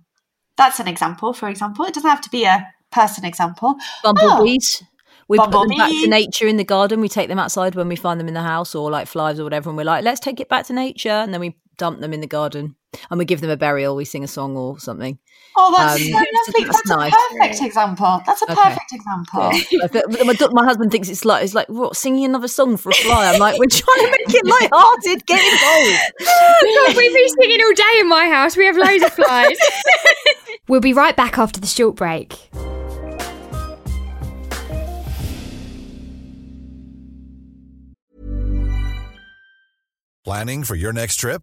[0.57, 1.85] That's an example, for example.
[1.85, 3.77] It doesn't have to be a person example.
[4.03, 4.83] Bumblebees.
[4.83, 4.87] Oh,
[5.29, 7.01] we put them back to nature in the garden.
[7.01, 9.45] We take them outside when we find them in the house or like flies or
[9.45, 9.71] whatever.
[9.71, 11.11] And we're like, let's take it back to nature.
[11.11, 12.77] And then we dump them in the garden
[13.11, 13.97] and we give them a burial.
[13.97, 15.19] We sing a song or something.
[15.57, 16.65] Oh, that's um, so lovely.
[16.65, 17.13] That's, that's nice.
[17.13, 18.23] a perfect example.
[18.27, 18.55] That's a okay.
[18.55, 19.51] perfect example.
[19.71, 20.25] Yeah.
[20.25, 23.33] my, my, husband thinks it's like it's like what singing another song for a fly.
[23.33, 25.27] I'm like, we're trying to make it light-hearted.
[25.27, 26.13] Get involved.
[26.23, 28.57] oh, God, we've been singing all day in my house.
[28.57, 29.59] We have loads of flies.
[30.69, 32.35] we'll be right back after the short break.
[40.25, 41.43] Planning for your next trip?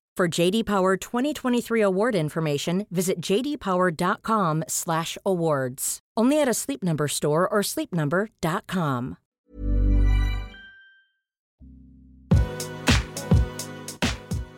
[0.17, 5.99] For JD Power 2023 award information, visit jdpower.com/awards.
[6.17, 9.17] Only at a Sleep Number store or sleepnumber.com.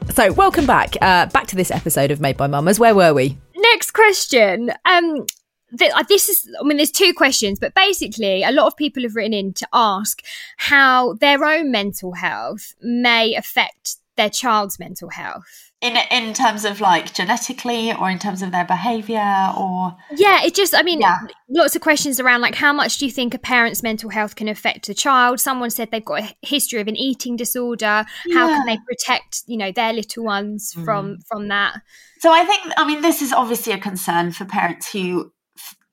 [0.10, 0.96] So, welcome back.
[1.02, 2.80] Uh, back to this episode of Made by Mamas.
[2.80, 3.38] Where were we?
[3.56, 4.72] Next question.
[4.86, 5.28] Um,
[5.82, 9.16] uh, this is, I mean, there's two questions, but basically, a lot of people have
[9.16, 10.24] written in to ask
[10.58, 16.80] how their own mental health may affect their child's mental health in in terms of
[16.80, 21.18] like genetically or in terms of their behavior or yeah it just i mean yeah.
[21.50, 24.48] lots of questions around like how much do you think a parent's mental health can
[24.48, 28.34] affect the child someone said they've got a history of an eating disorder yeah.
[28.34, 30.86] how can they protect you know their little ones mm.
[30.86, 31.82] from from that
[32.20, 35.33] so i think i mean this is obviously a concern for parents who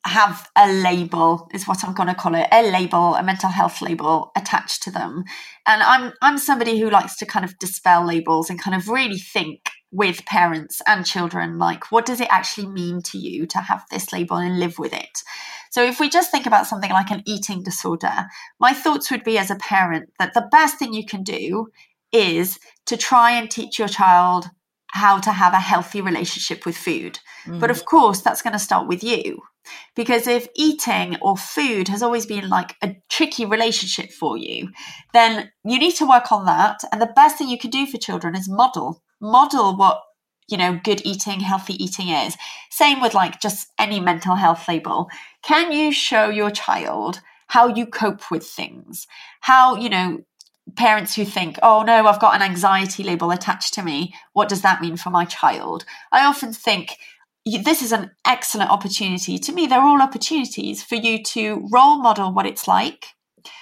[0.05, 3.83] have a label is what I'm going to call it a label a mental health
[3.83, 5.25] label attached to them.
[5.67, 9.19] And I'm I'm somebody who likes to kind of dispel labels and kind of really
[9.19, 13.85] think with parents and children like what does it actually mean to you to have
[13.91, 15.23] this label and live with it?
[15.71, 18.27] So if we just think about something like an eating disorder
[18.59, 21.69] my thoughts would be as a parent that the best thing you can do
[22.11, 24.49] is to try and teach your child
[24.93, 27.21] how to have a healthy relationship with food.
[27.45, 27.61] Mm.
[27.61, 29.43] but of course that's going to start with you
[29.95, 34.71] because if eating or food has always been like a tricky relationship for you,
[35.13, 36.81] then you need to work on that.
[36.93, 39.03] And the best thing you can do for children is model.
[39.21, 40.03] Model what
[40.49, 42.37] you know good eating healthy eating is.
[42.71, 45.09] Same with like just any mental health label.
[45.43, 49.07] Can you show your child how you cope with things?
[49.41, 50.25] How you know
[50.77, 54.15] parents who think oh no i've got an anxiety label attached to me.
[54.33, 55.85] What does that mean for my child?
[56.13, 56.97] I often think
[57.59, 62.33] this is an excellent opportunity to me they're all opportunities for you to role model
[62.33, 63.07] what it's like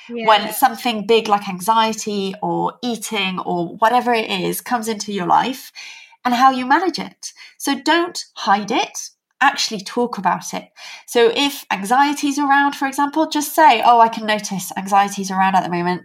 [0.09, 0.27] yeah.
[0.27, 5.73] when something big like anxiety or eating or whatever it is comes into your life
[6.25, 7.33] and how you manage it.
[7.57, 8.99] So don't hide it.
[9.41, 10.65] Actually, talk about it.
[11.07, 15.31] So, if anxiety is around, for example, just say, Oh, I can notice anxiety is
[15.31, 16.03] around at the moment.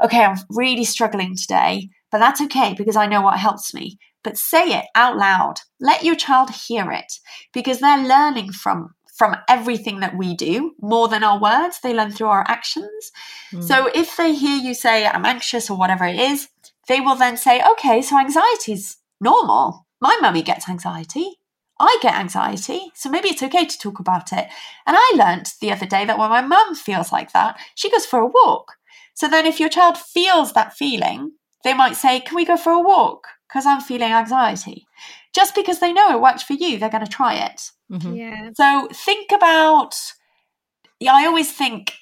[0.00, 3.98] Okay, I'm really struggling today, but that's okay because I know what helps me.
[4.28, 5.60] But say it out loud.
[5.80, 7.14] Let your child hear it
[7.54, 11.80] because they're learning from from everything that we do more than our words.
[11.80, 13.10] They learn through our actions.
[13.50, 13.64] Mm.
[13.64, 16.48] So if they hear you say, I'm anxious or whatever it is,
[16.88, 19.86] they will then say, okay, so anxiety is normal.
[19.98, 21.40] My mummy gets anxiety.
[21.80, 22.92] I get anxiety.
[22.94, 24.46] So maybe it's okay to talk about it.
[24.86, 28.04] And I learnt the other day that when my mum feels like that, she goes
[28.04, 28.74] for a walk.
[29.14, 31.32] So then if your child feels that feeling,
[31.64, 33.26] they might say, Can we go for a walk?
[33.48, 34.86] Because I'm feeling anxiety.
[35.34, 37.70] Just because they know it worked for you, they're going to try it.
[37.90, 38.14] Mm-hmm.
[38.14, 38.50] Yeah.
[38.54, 39.94] So think about,
[41.00, 41.94] yeah, I always think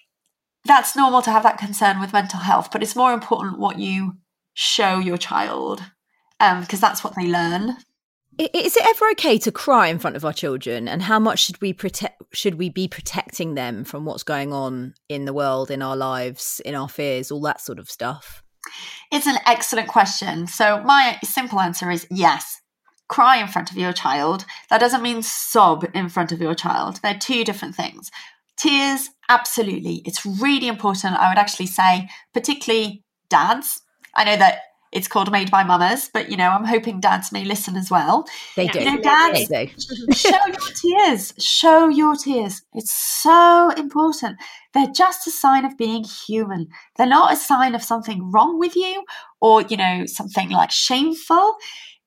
[0.65, 4.17] that's normal to have that concern with mental health, but it's more important what you
[4.55, 5.83] show your child
[6.39, 7.77] because um, that's what they learn.
[8.39, 11.59] Is it ever okay to cry in front of our children, and how much should
[11.63, 12.23] we protect?
[12.35, 16.61] Should we be protecting them from what's going on in the world, in our lives,
[16.63, 18.43] in our fears, all that sort of stuff?
[19.11, 20.47] It's an excellent question.
[20.47, 22.61] So my simple answer is yes
[23.09, 24.45] cry in front of your child.
[24.71, 27.01] That doesn't mean sob in front of your child.
[27.03, 28.11] They're two different things.
[28.57, 30.03] Tears, absolutely.
[30.05, 31.17] It's really important.
[31.17, 33.83] I would actually say, particularly dads.
[34.15, 34.61] I know that
[34.93, 38.27] it's called Made by Mamas, but you know, I'm hoping dads may listen as well.
[38.57, 38.79] They do.
[38.79, 40.13] You know, dads, they do.
[40.15, 41.35] show your tears.
[41.39, 42.63] Show your tears.
[42.73, 44.39] It's so important.
[44.75, 46.69] They're just a sign of being human.
[46.97, 49.05] They're not a sign of something wrong with you
[49.41, 51.57] or, you know, something like shameful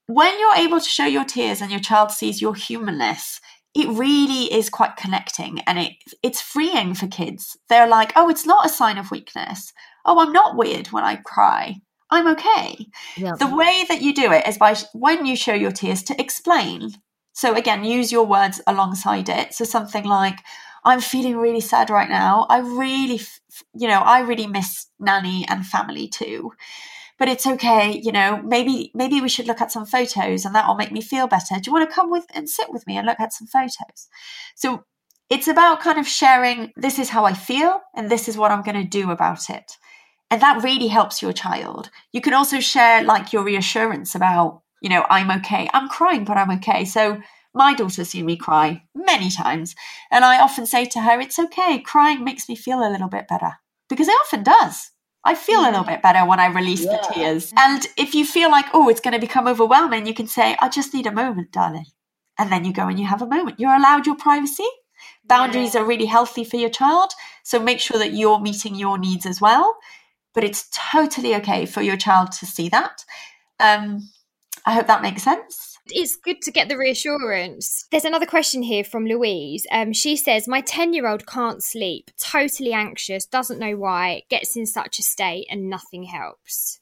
[0.09, 3.39] when you're able to show your tears and your child sees your humanness,
[3.75, 7.55] it really is quite connecting and it it's freeing for kids.
[7.69, 9.71] They're like, "Oh, it's not a sign of weakness.
[10.05, 11.75] Oh, I'm not weird when I cry.
[12.11, 13.35] I'm okay." Yeah.
[13.35, 16.91] The way that you do it is by when you show your tears to explain.
[17.33, 19.53] So again, use your words alongside it.
[19.53, 20.39] So something like,
[20.83, 22.45] "I'm feeling really sad right now.
[22.49, 23.21] I really,
[23.73, 26.51] you know, I really miss nanny and family too."
[27.19, 30.67] but it's okay you know maybe maybe we should look at some photos and that
[30.67, 32.97] will make me feel better do you want to come with and sit with me
[32.97, 34.07] and look at some photos
[34.55, 34.83] so
[35.29, 38.63] it's about kind of sharing this is how i feel and this is what i'm
[38.63, 39.73] going to do about it
[40.31, 44.89] and that really helps your child you can also share like your reassurance about you
[44.89, 47.21] know i'm okay i'm crying but i'm okay so
[47.53, 49.75] my daughter's seen me cry many times
[50.11, 53.27] and i often say to her it's okay crying makes me feel a little bit
[53.27, 53.53] better
[53.89, 56.91] because it often does I feel a little bit better when I release yeah.
[56.91, 57.53] the tears.
[57.57, 60.69] And if you feel like, oh, it's going to become overwhelming, you can say, I
[60.69, 61.87] just need a moment, darling.
[62.39, 63.59] and then you go and you have a moment.
[63.59, 64.65] You're allowed your privacy.
[65.25, 65.81] Boundaries yeah.
[65.81, 67.11] are really healthy for your child.
[67.43, 69.77] So make sure that you're meeting your needs as well.
[70.39, 73.03] But it's totally okay for your child to see that.
[73.59, 74.09] Um,
[74.65, 75.77] I hope that makes sense.
[75.87, 77.85] It's good to get the reassurance.
[77.91, 79.67] There's another question here from Louise.
[79.69, 84.55] Um, she says, My 10 year old can't sleep, totally anxious, doesn't know why, gets
[84.55, 86.79] in such a state, and nothing helps.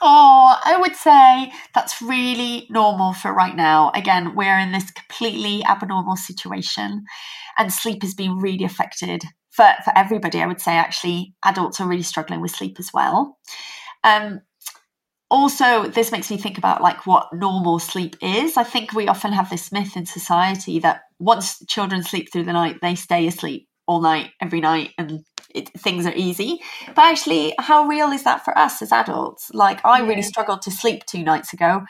[0.00, 3.92] Oh, I would say that's really normal for right now.
[3.94, 7.04] Again, we're in this completely abnormal situation,
[7.58, 9.24] and sleep has been really affected
[9.54, 10.40] for, for everybody.
[10.40, 13.38] I would say, actually, adults are really struggling with sleep as well.
[14.02, 14.40] Um,
[15.30, 18.56] also, this makes me think about like what normal sleep is.
[18.56, 22.52] I think we often have this myth in society that once children sleep through the
[22.52, 25.24] night, they stay asleep all night, every night, and
[25.54, 26.60] it, things are easy.
[26.88, 29.50] But actually, how real is that for us as adults?
[29.52, 31.82] Like, I really struggled to sleep two nights ago.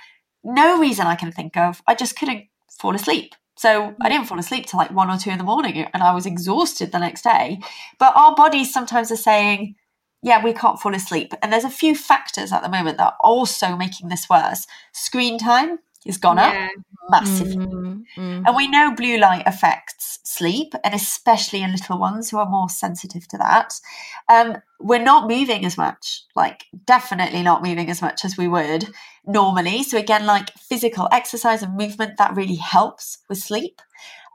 [0.43, 1.81] No reason I can think of.
[1.87, 2.45] I just couldn't
[2.79, 3.35] fall asleep.
[3.57, 4.11] So I mm.
[4.11, 6.93] didn't fall asleep till like one or two in the morning and I was exhausted
[6.93, 7.61] the next day.
[7.99, 9.77] But our bodies sometimes are saying,
[10.23, 11.35] yeah, we can't fall asleep.
[11.43, 14.67] And there's a few factors at the moment that are also making this worse.
[14.93, 16.69] Screen time has gone yeah.
[16.77, 17.67] up massively.
[17.67, 18.43] Mm-hmm.
[18.47, 22.69] And we know blue light affects sleep, and especially in little ones who are more
[22.69, 23.81] sensitive to that.
[24.29, 28.89] Um, we're not moving as much, like, definitely not moving as much as we would
[29.27, 29.83] normally.
[29.83, 33.81] So, again, like physical exercise and movement, that really helps with sleep.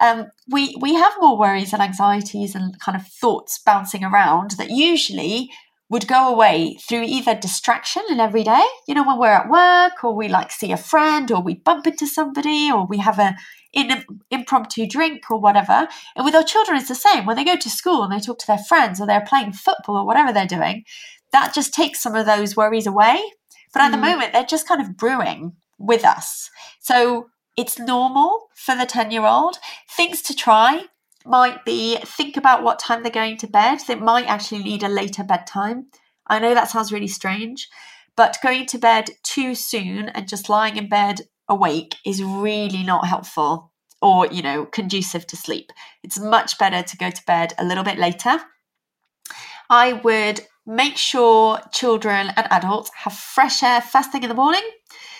[0.01, 4.69] Um, we we have more worries and anxieties and kind of thoughts bouncing around that
[4.69, 5.51] usually
[5.89, 10.03] would go away through either distraction in every day, you know, when we're at work
[10.03, 13.35] or we like see a friend or we bump into somebody or we have a
[13.73, 15.87] in impromptu drink or whatever.
[16.15, 17.25] And with our children, it's the same.
[17.25, 19.97] When they go to school and they talk to their friends or they're playing football
[19.97, 20.85] or whatever they're doing,
[21.31, 23.21] that just takes some of those worries away.
[23.73, 23.91] But at mm.
[23.91, 26.49] the moment, they're just kind of brewing with us.
[26.79, 29.57] So it's normal for the 10 year old.
[29.89, 30.85] Things to try
[31.29, 33.79] might be think about what time they're going to bed.
[33.87, 35.87] They might actually need a later bedtime.
[36.27, 37.69] I know that sounds really strange,
[38.15, 43.07] but going to bed too soon and just lying in bed awake is really not
[43.07, 43.71] helpful
[44.01, 45.71] or, you know, conducive to sleep.
[46.03, 48.39] It's much better to go to bed a little bit later.
[49.69, 54.63] I would make sure children and adults have fresh air first thing in the morning.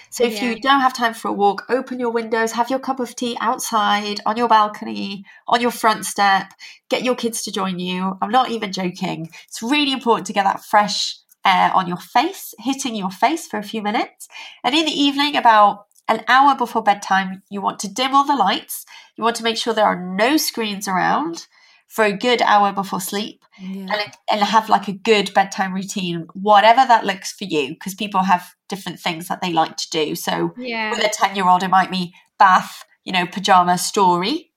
[0.10, 0.50] So if yeah.
[0.50, 3.38] you don't have time for a walk, open your windows, have your cup of tea
[3.40, 6.54] outside, on your balcony, on your front step,
[6.90, 8.18] get your kids to join you.
[8.22, 9.30] I'm not even joking.
[9.48, 13.58] It's really important to get that fresh air on your face, hitting your face for
[13.58, 14.28] a few minutes.
[14.64, 18.36] And in the evening, about an hour before bedtime, you want to dim all the
[18.36, 18.86] lights.
[19.16, 21.48] You want to make sure there are no screens around
[21.90, 23.88] for a good hour before sleep yeah.
[23.92, 28.24] and, and have like a good bedtime routine, whatever that looks for you, because people
[28.24, 30.16] have different things that they like to do.
[30.16, 30.92] So yeah.
[30.92, 34.52] with a 10 year old, it might be bath, you know, pajama story.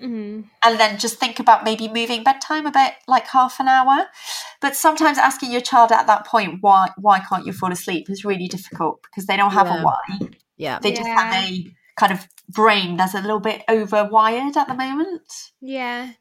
[0.00, 0.42] Mm-hmm.
[0.62, 4.04] And then just think about maybe moving bedtime a bit, like half an hour.
[4.60, 8.22] But sometimes asking your child at that point why why can't you fall asleep is
[8.22, 9.80] really difficult because they don't have yeah.
[9.80, 10.28] a why.
[10.58, 14.74] Yeah, they just have a kind of brain that's a little bit overwired at the
[14.74, 15.32] moment.
[15.60, 16.12] Yeah.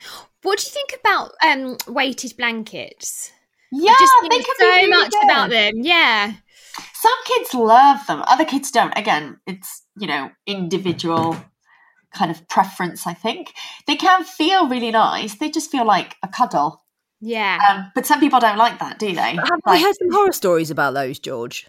[0.42, 3.32] What do you think about um weighted blankets?
[3.72, 5.24] Yeah, I just think so really much good.
[5.26, 5.74] about them.
[5.78, 6.34] Yeah.
[6.94, 8.98] Some kids love them, other kids don't.
[8.98, 11.38] Again, it's, you know, individual
[12.14, 13.54] kind of preference, I think.
[13.86, 15.36] They can feel really nice.
[15.36, 16.84] They just feel like a cuddle.
[17.22, 17.60] Yeah.
[17.70, 19.20] Um, but some people don't like that, do they?
[19.22, 21.68] I have like, we heard some horror stories about those, George?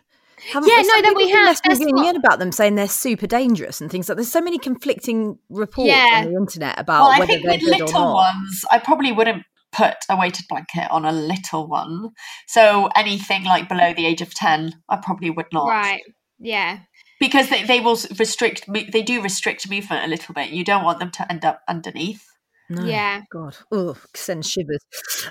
[0.52, 1.60] Haven't yeah, no, that we have.
[1.62, 4.16] That's about them saying they're super dangerous and things like.
[4.16, 6.22] There's so many conflicting reports yeah.
[6.24, 8.14] on the internet about well, whether they're good or not.
[8.14, 12.10] ones, I probably wouldn't put a weighted blanket on a little one.
[12.46, 15.68] So anything like below the age of ten, I probably would not.
[15.68, 16.02] Right.
[16.38, 16.80] Yeah.
[17.18, 18.64] Because they, they will restrict.
[18.68, 20.50] They do restrict movement a little bit.
[20.50, 22.24] You don't want them to end up underneath.
[22.68, 23.22] No, yeah.
[23.30, 23.56] God.
[23.70, 24.84] Oh, sends shivers.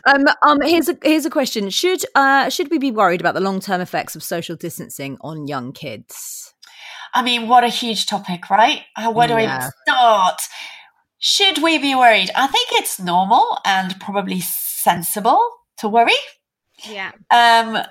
[0.05, 1.69] Um, um, here's a here's a question.
[1.69, 5.47] Should uh should we be worried about the long term effects of social distancing on
[5.47, 6.53] young kids?
[7.13, 8.83] I mean, what a huge topic, right?
[8.95, 9.69] Uh, where do yeah.
[9.69, 10.41] I start?
[11.19, 12.29] Should we be worried?
[12.36, 15.41] I think it's normal and probably sensible
[15.77, 16.13] to worry.
[16.83, 17.11] Yeah.
[17.31, 17.83] Um,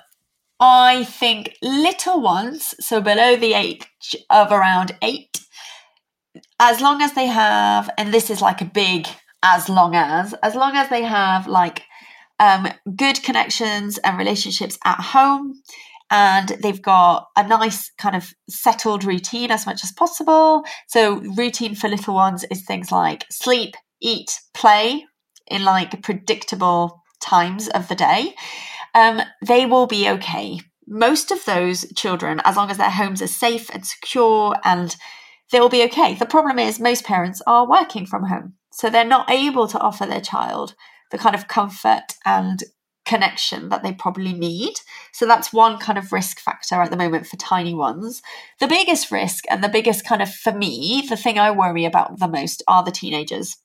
[0.59, 5.41] I think little ones, so below the age of around eight,
[6.59, 9.07] as long as they have, and this is like a big
[9.45, 11.83] as long as as long as they have like
[12.39, 15.61] um, good connections and relationships at home
[16.11, 21.75] and they've got a nice kind of settled routine as much as possible so routine
[21.75, 25.05] for little ones is things like sleep eat play
[25.47, 28.33] in like predictable times of the day
[28.95, 33.27] um, they will be okay most of those children as long as their homes are
[33.27, 34.95] safe and secure and
[35.51, 36.15] they will be okay.
[36.15, 38.53] The problem is most parents are working from home.
[38.75, 40.75] So they're not able to offer their child
[41.09, 42.61] the kind of comfort and
[43.05, 44.73] connection that they probably need.
[45.13, 48.21] So that's one kind of risk factor at the moment for tiny ones.
[48.59, 52.19] The biggest risk and the biggest kind of, for me, the thing I worry about
[52.19, 53.55] the most are the teenagers.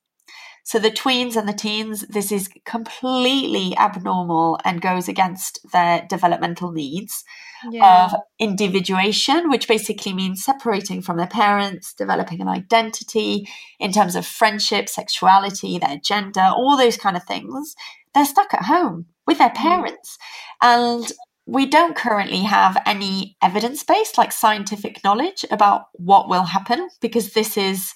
[0.64, 6.70] So the tweens and the teens, this is completely abnormal and goes against their developmental
[6.70, 7.24] needs
[7.70, 8.04] yeah.
[8.04, 13.48] of individuation, which basically means separating from their parents, developing an identity
[13.78, 17.74] in terms of friendship, sexuality, their gender, all those kind of things.
[18.14, 19.56] They're stuck at home with their mm.
[19.56, 20.18] parents.
[20.62, 21.10] And
[21.46, 27.32] we don't currently have any evidence based, like scientific knowledge about what will happen because
[27.32, 27.92] this is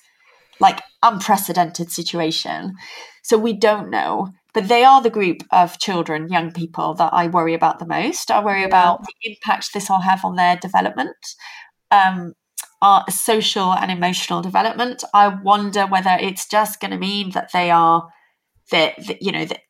[0.60, 2.74] like unprecedented situation.
[3.22, 4.28] So we don't know.
[4.52, 8.30] But they are the group of children, young people that I worry about the most.
[8.30, 11.16] I worry about the impact this will have on their development,
[11.90, 12.34] um,
[12.80, 15.02] our social and emotional development.
[15.12, 18.08] I wonder whether it's just going to mean that they are
[18.70, 19.62] that you know that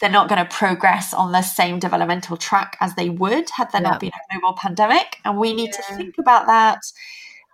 [0.00, 3.82] they're not going to progress on the same developmental track as they would had there
[3.82, 3.90] yeah.
[3.90, 5.18] not been a global pandemic.
[5.24, 5.80] And we need yeah.
[5.88, 6.80] to think about that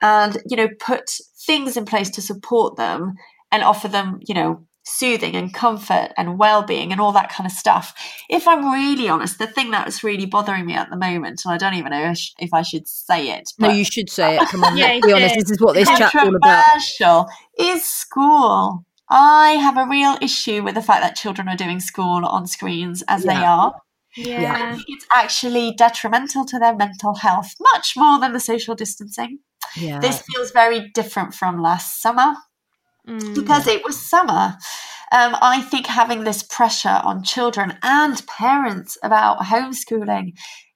[0.07, 1.11] and, you know, put
[1.47, 3.15] things in place to support them
[3.51, 7.53] and offer them, you know, soothing and comfort and well-being and all that kind of
[7.53, 7.93] stuff.
[8.31, 11.53] If I'm really honest, the thing that is really bothering me at the moment, and
[11.53, 13.51] I don't even know if I should say it.
[13.59, 14.49] no, you should say it.
[14.49, 15.35] Come on, yeah, be honest.
[15.35, 16.65] This is what this chat's all about.
[17.59, 18.85] Is school.
[19.09, 23.03] I have a real issue with the fact that children are doing school on screens
[23.09, 23.35] as yeah.
[23.35, 23.75] they are.
[24.17, 24.79] Yeah.
[24.89, 29.41] It's actually detrimental to their mental health, much more than the social distancing.
[29.77, 29.99] Yeah.
[30.01, 32.35] This feels very different from last summer
[33.09, 33.35] mm.
[33.35, 34.57] because it was summer.
[35.13, 40.33] Um, I think having this pressure on children and parents about homeschooling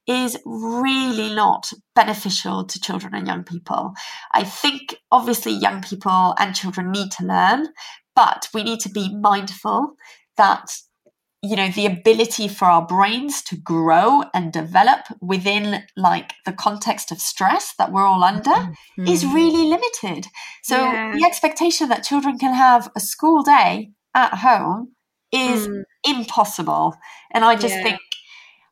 [0.07, 3.93] is really not beneficial to children and young people.
[4.31, 7.67] I think obviously young people and children need to learn,
[8.15, 9.95] but we need to be mindful
[10.37, 10.71] that
[11.43, 17.11] you know the ability for our brains to grow and develop within like the context
[17.11, 19.07] of stress that we're all under mm-hmm.
[19.07, 20.27] is really limited
[20.63, 21.11] so yeah.
[21.15, 24.93] the expectation that children can have a school day at home
[25.31, 25.83] is mm.
[26.07, 26.95] impossible
[27.31, 27.83] and i just yeah.
[27.83, 27.99] think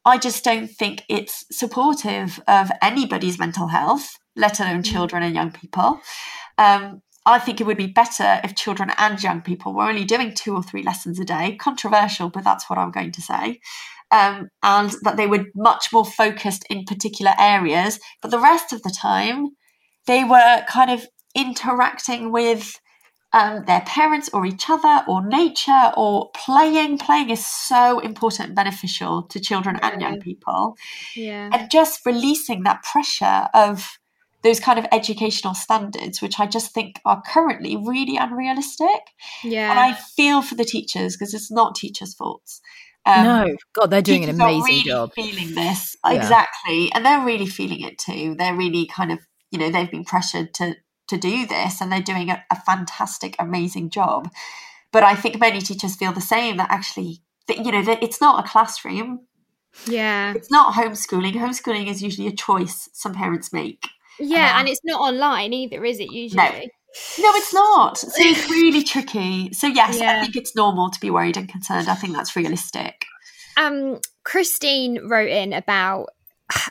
[0.06, 4.86] i just don't think it's supportive of anybody's mental health let alone mm.
[4.86, 6.00] children and young people
[6.60, 7.02] um,
[7.32, 10.56] I think it would be better if children and young people were only doing two
[10.56, 11.56] or three lessons a day.
[11.56, 13.60] Controversial, but that's what I'm going to say.
[14.12, 18.00] Um, and that they were much more focused in particular areas.
[18.22, 19.50] But the rest of the time,
[20.08, 21.06] they were kind of
[21.36, 22.80] interacting with
[23.32, 26.98] um, their parents or each other or nature or playing.
[26.98, 30.76] Playing is so important and beneficial to children and young people.
[31.16, 31.50] Yeah.
[31.54, 33.99] And just releasing that pressure of
[34.44, 39.02] those kind of educational standards, which I just think are currently really unrealistic.
[39.44, 39.70] Yeah.
[39.70, 42.62] And I feel for the teachers because it's not teachers' faults.
[43.06, 45.14] Um, no, God, they're doing an amazing really job.
[45.14, 46.14] Feeling this yeah.
[46.14, 48.36] exactly, and they're really feeling it too.
[48.38, 49.20] They're really kind of,
[49.52, 50.76] you know, they've been pressured to
[51.08, 54.30] to do this, and they're doing a, a fantastic, amazing job.
[54.92, 56.58] But I think many teachers feel the same.
[56.58, 59.26] That actually, that, you know, that it's not a classroom.
[59.88, 61.34] Yeah, it's not homeschooling.
[61.34, 63.88] Homeschooling is usually a choice some parents make.
[64.20, 66.12] Yeah, um, and it's not online either, is it?
[66.12, 66.44] Usually.
[66.44, 66.52] No.
[67.20, 67.98] No, it's not.
[68.00, 69.54] So it's really tricky.
[69.54, 70.18] So yes, yeah.
[70.18, 71.88] I think it's normal to be worried and concerned.
[71.88, 73.06] I think that's realistic.
[73.58, 76.10] Um, Christine wrote in about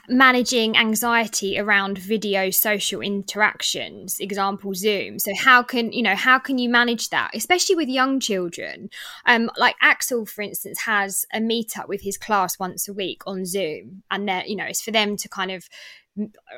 [0.09, 6.59] managing anxiety around video social interactions example zoom so how can you know how can
[6.59, 8.91] you manage that especially with young children
[9.27, 13.47] um like axel for instance has a meetup with his class once a week on
[13.47, 15.69] zoom and you know it's for them to kind of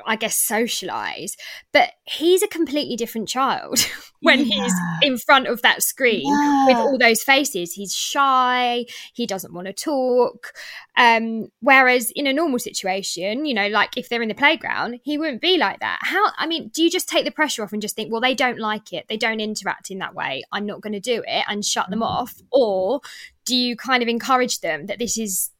[0.05, 1.35] I guess, socialize.
[1.71, 3.79] But he's a completely different child
[4.21, 4.63] when yeah.
[4.63, 6.67] he's in front of that screen yeah.
[6.67, 7.73] with all those faces.
[7.73, 10.53] He's shy, he doesn't want to talk.
[10.97, 15.17] Um, whereas in a normal situation, you know, like if they're in the playground, he
[15.17, 15.99] wouldn't be like that.
[16.01, 18.35] How, I mean, do you just take the pressure off and just think, well, they
[18.35, 21.45] don't like it, they don't interact in that way, I'm not going to do it
[21.47, 22.05] and shut them mm.
[22.05, 22.35] off?
[22.51, 23.01] Or
[23.45, 25.51] do you kind of encourage them that this is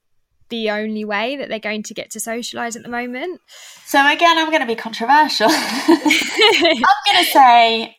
[0.51, 3.41] the only way that they're going to get to socialize at the moment.
[3.85, 5.47] So again, I'm going to be controversial.
[5.51, 7.97] I'm going to say,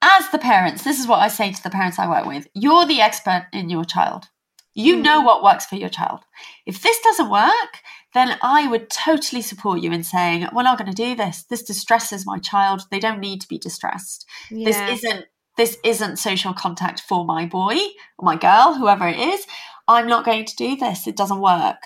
[0.00, 2.86] as the parents, this is what I say to the parents I work with: you're
[2.86, 4.28] the expert in your child.
[4.74, 5.02] You mm.
[5.02, 6.20] know what works for your child.
[6.66, 7.80] If this doesn't work,
[8.12, 11.44] then I would totally support you in saying, "We're not going to do this.
[11.50, 12.82] This distresses my child.
[12.90, 14.26] They don't need to be distressed.
[14.50, 14.66] Yeah.
[14.66, 15.26] This isn't."
[15.56, 17.76] This isn't social contact for my boy
[18.18, 19.46] or my girl, whoever it is.
[19.86, 21.06] I'm not going to do this.
[21.06, 21.82] It doesn't work.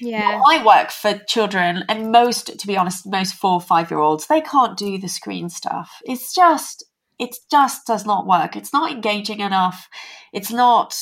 [0.00, 0.40] Yeah.
[0.44, 4.26] Might work for children, and most, to be honest, most four or five year olds,
[4.26, 6.00] they can't do the screen stuff.
[6.04, 6.84] It's just,
[7.18, 8.56] it just does not work.
[8.56, 9.88] It's not engaging enough.
[10.32, 10.94] It's not,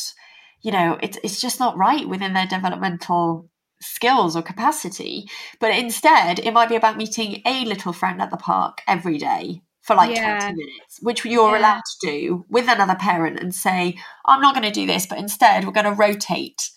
[0.62, 3.48] you know, it's it's just not right within their developmental
[3.80, 5.28] skills or capacity.
[5.58, 9.62] But instead, it might be about meeting a little friend at the park every day
[9.82, 10.38] for like Yeah.
[10.38, 11.58] 20 minutes, which you're Yeah.
[11.58, 15.18] allowed to do with another parent and say, I'm not going to do this, but
[15.18, 16.70] instead we're going to rotate.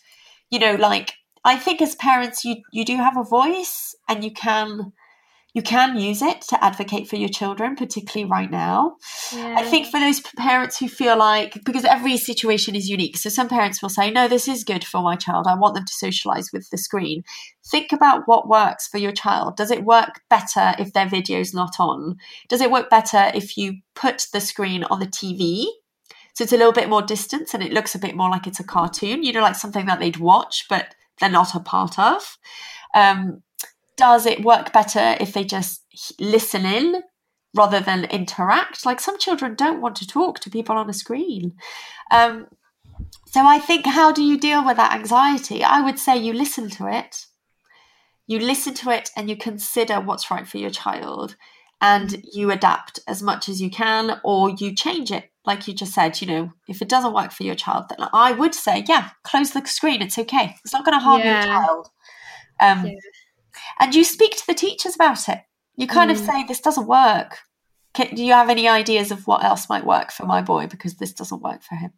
[0.49, 4.31] You know, like I think as parents you you do have a voice and you
[4.31, 4.93] can
[5.53, 8.97] you can use it to advocate for your children, particularly right now.
[9.31, 9.55] Yeah.
[9.57, 13.47] I think for those parents who feel like, because every situation is unique, so some
[13.47, 15.45] parents will say, No, this is good for my child.
[15.47, 17.23] I want them to socialize with the screen.
[17.65, 19.55] Think about what works for your child.
[19.55, 22.17] Does it work better if their video's not on?
[22.49, 25.65] Does it work better if you put the screen on the TV?
[26.33, 28.59] So it's a little bit more distance and it looks a bit more like it's
[28.59, 32.39] a cartoon, you know, like something that they'd watch, but they're not a part of.
[32.95, 33.43] Um,
[33.97, 35.83] does it work better if they just
[36.19, 37.03] listen in
[37.55, 38.85] rather than interact?
[38.85, 41.53] Like some children don't want to talk to people on a screen.
[42.11, 42.47] Um,
[43.27, 45.63] so I think, how do you deal with that anxiety?
[45.63, 47.25] I would say you listen to it.
[48.27, 51.35] You listen to it and you consider what's right for your child
[51.81, 55.29] and you adapt as much as you can or you change it.
[55.45, 58.31] Like you just said, you know, if it doesn't work for your child, then I
[58.31, 60.01] would say, yeah, close the screen.
[60.01, 60.55] It's okay.
[60.63, 61.33] It's not going to harm Yeah.
[61.33, 61.89] your child.
[62.61, 62.93] Um, Yeah.
[63.79, 65.39] And you speak to the teachers about it.
[65.75, 66.25] You kind of Mm.
[66.25, 67.39] say, this doesn't work.
[67.93, 70.67] Can, do you have any ideas of what else might work for my boy?
[70.67, 71.93] Because this doesn't work for him.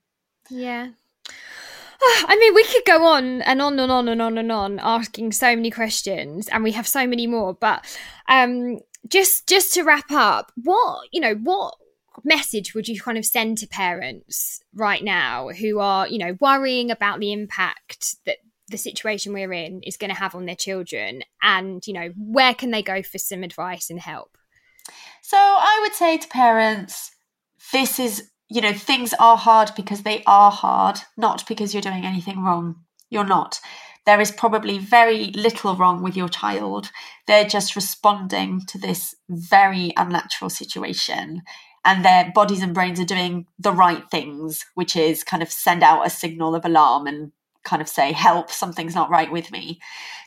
[0.50, 0.90] Yeah.
[2.02, 5.32] I mean, we could go on and on and on and on and on asking
[5.32, 7.54] so many questions, and we have so many more.
[7.54, 7.86] But
[8.28, 11.76] um, just just to wrap up, what you know, what
[12.24, 16.92] message would you kind of send to parents right now who are you know worrying
[16.92, 18.38] about the impact that
[18.68, 22.54] the situation we're in is going to have on their children, and you know, where
[22.54, 24.38] can they go for some advice and help?
[25.22, 27.12] So I would say to parents,
[27.72, 32.06] this is, you know, things are hard because they are hard, not because you're doing
[32.06, 32.76] anything wrong.
[33.10, 33.60] You're not.
[34.06, 36.92] There is probably very little wrong with your child.
[37.26, 41.42] They're just responding to this very unnatural situation.
[41.84, 45.84] And their bodies and brains are doing the right things, which is kind of send
[45.84, 47.32] out a signal of alarm and
[47.66, 49.80] kind of say, help, something's not right with me.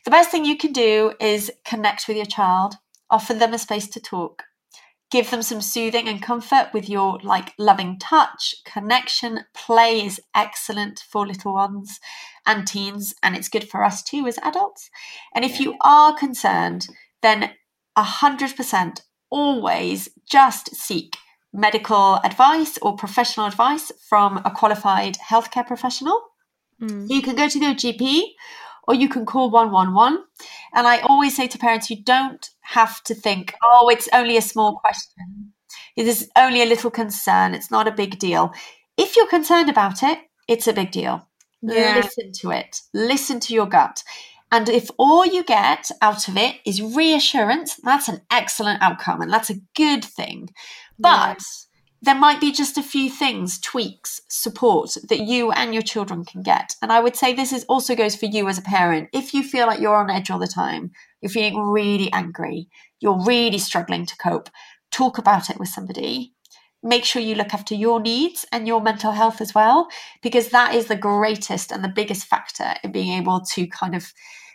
[0.05, 2.75] The best thing you can do is connect with your child,
[3.11, 4.45] offer them a space to talk,
[5.11, 11.05] give them some soothing and comfort with your like loving touch connection play is excellent
[11.11, 11.99] for little ones
[12.47, 14.91] and teens and it's good for us too as adults.
[15.35, 16.89] And if you are concerned
[17.23, 17.51] then
[17.97, 21.17] 100% always just seek
[21.53, 26.21] medical advice or professional advice from a qualified healthcare professional
[26.81, 27.11] Mm.
[27.11, 28.23] you can go to your gp
[28.87, 30.25] or you can call 111
[30.75, 34.43] and I always say to parents, you don't have to think, oh, it's only a
[34.43, 35.53] small question.
[35.97, 37.55] It is only a little concern.
[37.55, 38.53] It's not a big deal.
[38.97, 41.27] If you're concerned about it, it's a big deal.
[41.63, 41.97] Yeah.
[41.97, 44.03] Listen to it, listen to your gut.
[44.51, 49.31] And if all you get out of it is reassurance, that's an excellent outcome and
[49.31, 50.49] that's a good thing.
[50.99, 51.43] But
[52.01, 56.43] there might be just a few things, tweaks, support that you and your children can
[56.43, 56.77] get.
[56.81, 59.09] And I would say this is also goes for you as a parent.
[59.13, 62.69] If you feel like you're on edge all the time, you're feeling really angry,
[63.01, 64.49] you're really struggling to cope,
[64.93, 66.33] talk about it with somebody.
[66.81, 69.89] Make sure you look after your needs and your mental health as well,
[70.23, 74.13] because that is the greatest and the biggest factor in being able to kind of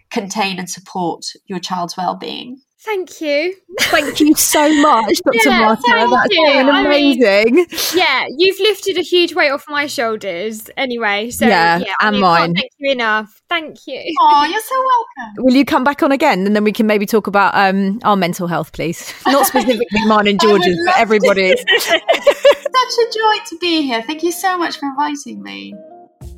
[0.09, 2.61] contain and support your child's well-being.
[2.85, 3.55] Thank you.
[3.79, 5.37] Thank you so much, Dr.
[5.49, 5.81] Yeah, Marta.
[5.87, 6.45] thank That's you.
[6.45, 7.65] been I mean- amazing.
[7.95, 10.69] yeah, you've lifted a huge weight off my shoulders.
[10.75, 12.55] Anyway, so Yeah, yeah, I and mean, I can't mine.
[12.55, 13.41] Thank you enough.
[13.49, 14.13] Thank you.
[14.19, 15.45] Oh, you're so welcome.
[15.45, 18.17] Will you come back on again, and then we can maybe talk about um, our
[18.17, 19.13] mental health, please?
[19.27, 21.59] Not specifically mine and I would George's, but everybody's.
[21.79, 24.01] Such a joy to be here.
[24.03, 25.73] Thank you so much for inviting me.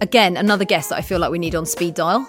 [0.02, 2.28] Again, another guest that I feel like we need on speed dial.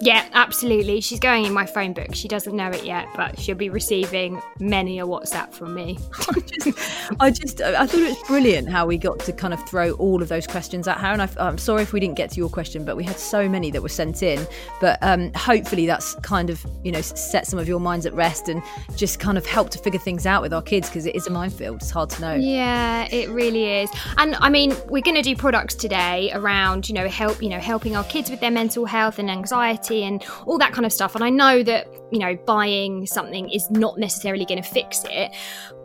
[0.00, 1.00] Yeah, absolutely.
[1.00, 2.14] She's going in my phone book.
[2.14, 5.98] She doesn't know it yet, but she'll be receiving many a WhatsApp from me.
[6.28, 6.78] I just,
[7.20, 10.20] I just, I thought it was brilliant how we got to kind of throw all
[10.20, 11.06] of those questions at her.
[11.06, 13.48] And I, am sorry if we didn't get to your question, but we had so
[13.48, 14.46] many that were sent in.
[14.80, 18.48] But um, hopefully that's kind of, you know, set some of your minds at rest
[18.48, 18.62] and
[18.96, 21.30] just kind of help to figure things out with our kids because it is a
[21.30, 21.76] minefield.
[21.82, 22.34] It's hard to know.
[22.34, 23.90] Yeah, it really is.
[24.16, 27.60] And I mean, we're going to do products today around, you know, help, you know,
[27.60, 31.14] helping our kids with their mental health and anxiety and all that kind of stuff.
[31.14, 35.32] And I know that, you know, buying something is not necessarily going to fix it,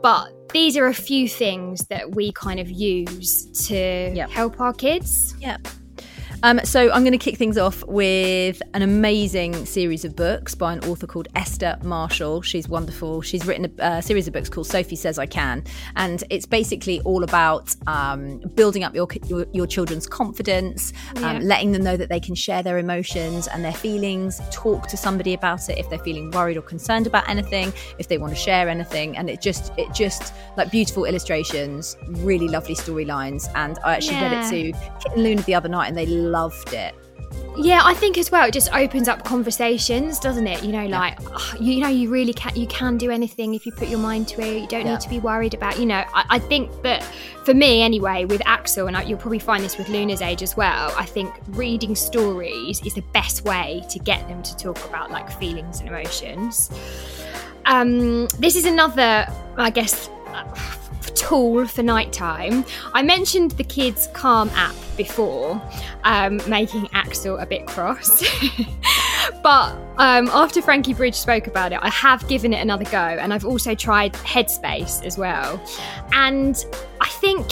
[0.01, 3.75] but these are a few things that we kind of use to
[4.15, 4.29] Yep.
[4.29, 5.35] help our kids.
[5.39, 5.57] Yeah.
[6.41, 10.71] Um, so I'm going to kick things off with an amazing series of books by
[10.71, 12.41] an author called Esther Marshall.
[12.41, 13.21] She's wonderful.
[13.21, 15.65] She's written a, a series of books called Sophie Says I Can,
[15.97, 21.39] and it's basically all about um, building up your, your, your children's confidence, um, yeah.
[21.39, 25.33] letting them know that they can share their emotions and their feelings, talk to somebody
[25.33, 28.69] about it if they're feeling worried or concerned about anything, if they want to share
[28.69, 34.15] anything, and it just it just like beautiful illustrations, really lovely storylines, and I actually
[34.15, 34.35] yeah.
[34.35, 36.95] read it to Kit and Luna the other night, and they loved it.
[37.57, 40.63] Yeah, I think as well it just opens up conversations, doesn't it?
[40.63, 41.55] You know, like yeah.
[41.59, 44.29] you, you, know, you really can you can do anything if you put your mind
[44.29, 44.61] to it.
[44.61, 44.93] You don't yeah.
[44.93, 45.77] need to be worried about.
[45.77, 47.03] You know, I, I, think that
[47.43, 50.55] for me anyway, with Axel, and I, you'll probably find this with Luna's age as
[50.55, 50.93] well.
[50.95, 55.29] I think reading stories is the best way to get them to talk about like
[55.29, 56.71] feelings and emotions.
[57.65, 59.27] Um, this is another,
[59.57, 60.09] I guess
[61.19, 62.63] tool for nighttime.
[62.93, 65.61] I mentioned the kids' Calm app before,
[66.03, 68.23] um, making Axel a bit cross.
[69.43, 73.33] but um, after Frankie Bridge spoke about it, I have given it another go, and
[73.33, 75.61] I've also tried Headspace as well.
[76.13, 76.65] And
[77.01, 77.51] I think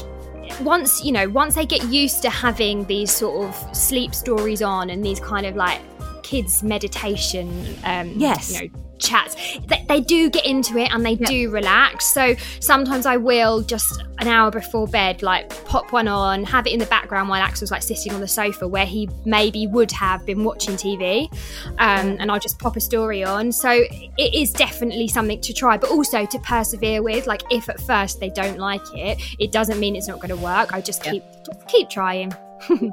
[0.61, 4.89] once you know, once they get used to having these sort of sleep stories on
[4.89, 5.81] and these kind of like
[6.23, 7.47] kids meditation
[7.85, 9.35] um yes you know chats.
[9.67, 11.27] They, they, do get into it and they yeah.
[11.27, 12.13] do relax.
[12.13, 16.73] So sometimes i will just an hour before bed like pop one on have it
[16.73, 20.25] in the background while axel's like sitting on the sofa where he maybe would have
[20.25, 21.31] been watching tv
[21.77, 23.51] um, and i'll just pop a story on.
[23.51, 27.79] So it is definitely something to try but also to persevere with like if at
[27.81, 30.73] first they don't like it it doesn't mean it's not going to work.
[30.73, 31.13] I just yeah.
[31.13, 32.33] keep just keep trying
[32.69, 32.89] yeah.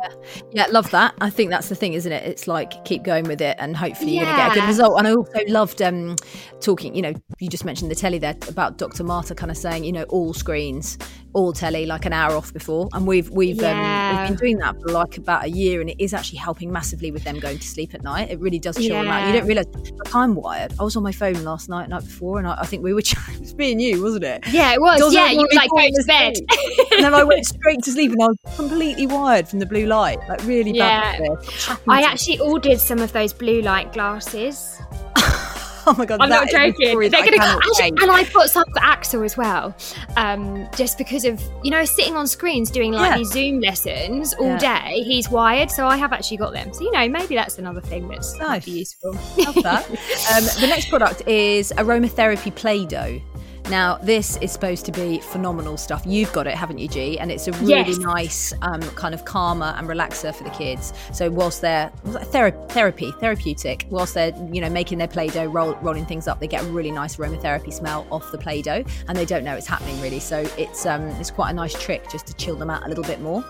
[0.52, 1.14] yeah, love that.
[1.20, 2.24] I think that's the thing, isn't it?
[2.24, 4.22] It's like keep going with it, and hopefully yeah.
[4.22, 4.98] you're going to get a good result.
[4.98, 6.16] And I also loved um,
[6.60, 6.94] talking.
[6.94, 9.04] You know, you just mentioned the telly there about Dr.
[9.04, 10.98] Marta kind of saying, you know, all screens
[11.34, 14.10] all telly like an hour off before, and we've we've, yeah.
[14.10, 16.72] um, we've been doing that for like about a year, and it is actually helping
[16.72, 18.30] massively with them going to sleep at night.
[18.30, 19.02] It really does chill yeah.
[19.02, 19.26] them out.
[19.26, 20.72] You don't realize like I'm wired.
[20.80, 23.00] I was on my phone last night, night before, and I, I think we were.
[23.04, 24.44] it was me and you, wasn't it?
[24.48, 25.12] Yeah, it was.
[25.12, 26.34] yeah, you were like going to bed,
[26.92, 29.86] and then I went straight to sleep, and I was completely wired from the blue
[29.86, 31.20] light, like really bad.
[31.20, 31.76] Yeah.
[31.88, 34.80] I actually ordered some of those blue light glasses.
[35.94, 36.98] Oh my god, I'm not joking.
[36.98, 39.76] They're gonna actually, and I put some for Axel as well,
[40.16, 43.18] um, just because of you know sitting on screens doing like yeah.
[43.18, 44.88] these Zoom lessons all yeah.
[44.88, 45.02] day.
[45.02, 46.72] He's wired, so I have actually got them.
[46.72, 48.66] So you know maybe that's another thing that's nice.
[48.66, 49.12] useful.
[49.36, 49.84] Love that.
[49.90, 53.20] um, the next product is aromatherapy Play-Doh.
[53.70, 56.02] Now, this is supposed to be phenomenal stuff.
[56.04, 57.18] You've got it, haven't you, G?
[57.18, 57.98] And it's a really yes.
[57.98, 60.92] nice um, kind of calmer and relaxer for the kids.
[61.12, 66.04] So whilst they're thera- therapy, therapeutic, whilst they're you know making their play-doh, roll, rolling
[66.04, 69.44] things up, they get a really nice aromatherapy smell off the play-doh, and they don't
[69.44, 70.20] know it's happening really.
[70.20, 73.04] So it's um, it's quite a nice trick just to chill them out a little
[73.04, 73.44] bit more.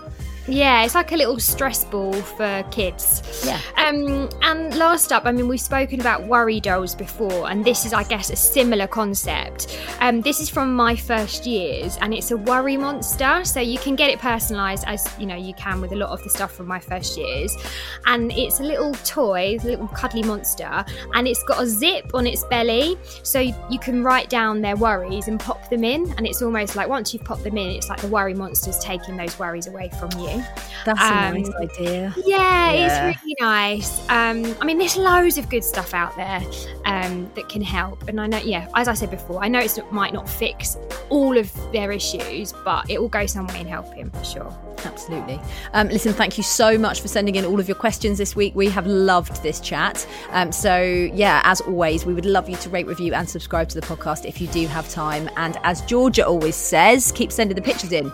[0.47, 3.43] Yeah, it's like a little stress ball for kids.
[3.43, 3.59] Yeah.
[3.77, 7.93] Um, and last up, I mean, we've spoken about worry dolls before, and this is,
[7.93, 9.75] I guess, a similar concept.
[10.05, 13.43] Um, this is from my first years, and it's a worry monster.
[13.43, 16.23] So you can get it personalised as you know you can with a lot of
[16.23, 17.57] the stuff from my first years.
[18.05, 20.85] And it's a little toy, a little cuddly monster,
[21.15, 25.27] and it's got a zip on its belly, so you can write down their worries
[25.27, 26.13] and pop them in.
[26.17, 29.17] And it's almost like once you've popped them in, it's like the worry monster's taking
[29.17, 30.43] those worries away from you.
[30.85, 32.13] That's um, a nice idea.
[32.27, 34.01] Yeah, yeah, it's really nice.
[34.09, 36.43] Um, I mean, there's loads of good stuff out there
[36.85, 38.07] um, that can help.
[38.07, 40.77] And I know, yeah, as I said before, I know it might not fix
[41.09, 44.55] all of their issues, but it will go some way in helping for sure.
[44.83, 45.39] Absolutely.
[45.73, 48.53] Um, listen, thank you so much for sending in all of your questions this week.
[48.55, 50.05] We have loved this chat.
[50.29, 53.79] Um, so, yeah, as always, we would love you to rate, review, and subscribe to
[53.79, 55.29] the podcast if you do have time.
[55.37, 58.11] And as Georgia always says, keep sending the pictures in.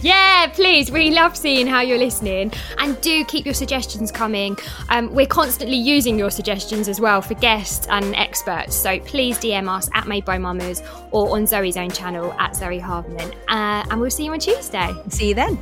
[0.00, 0.90] Yeah, please.
[0.90, 2.52] We love seeing how you're listening.
[2.78, 4.56] And do keep your suggestions coming.
[4.88, 8.74] Um, we're constantly using your suggestions as well for guests and experts.
[8.74, 12.78] So please DM us at Made by Mamas or on Zoe's own channel at Zoe
[12.78, 13.32] Hardman.
[13.48, 14.94] Uh, and we'll see you on Tuesday.
[15.08, 15.58] See you then.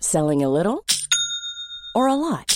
[0.00, 0.84] Selling a little
[1.94, 2.55] or a lot?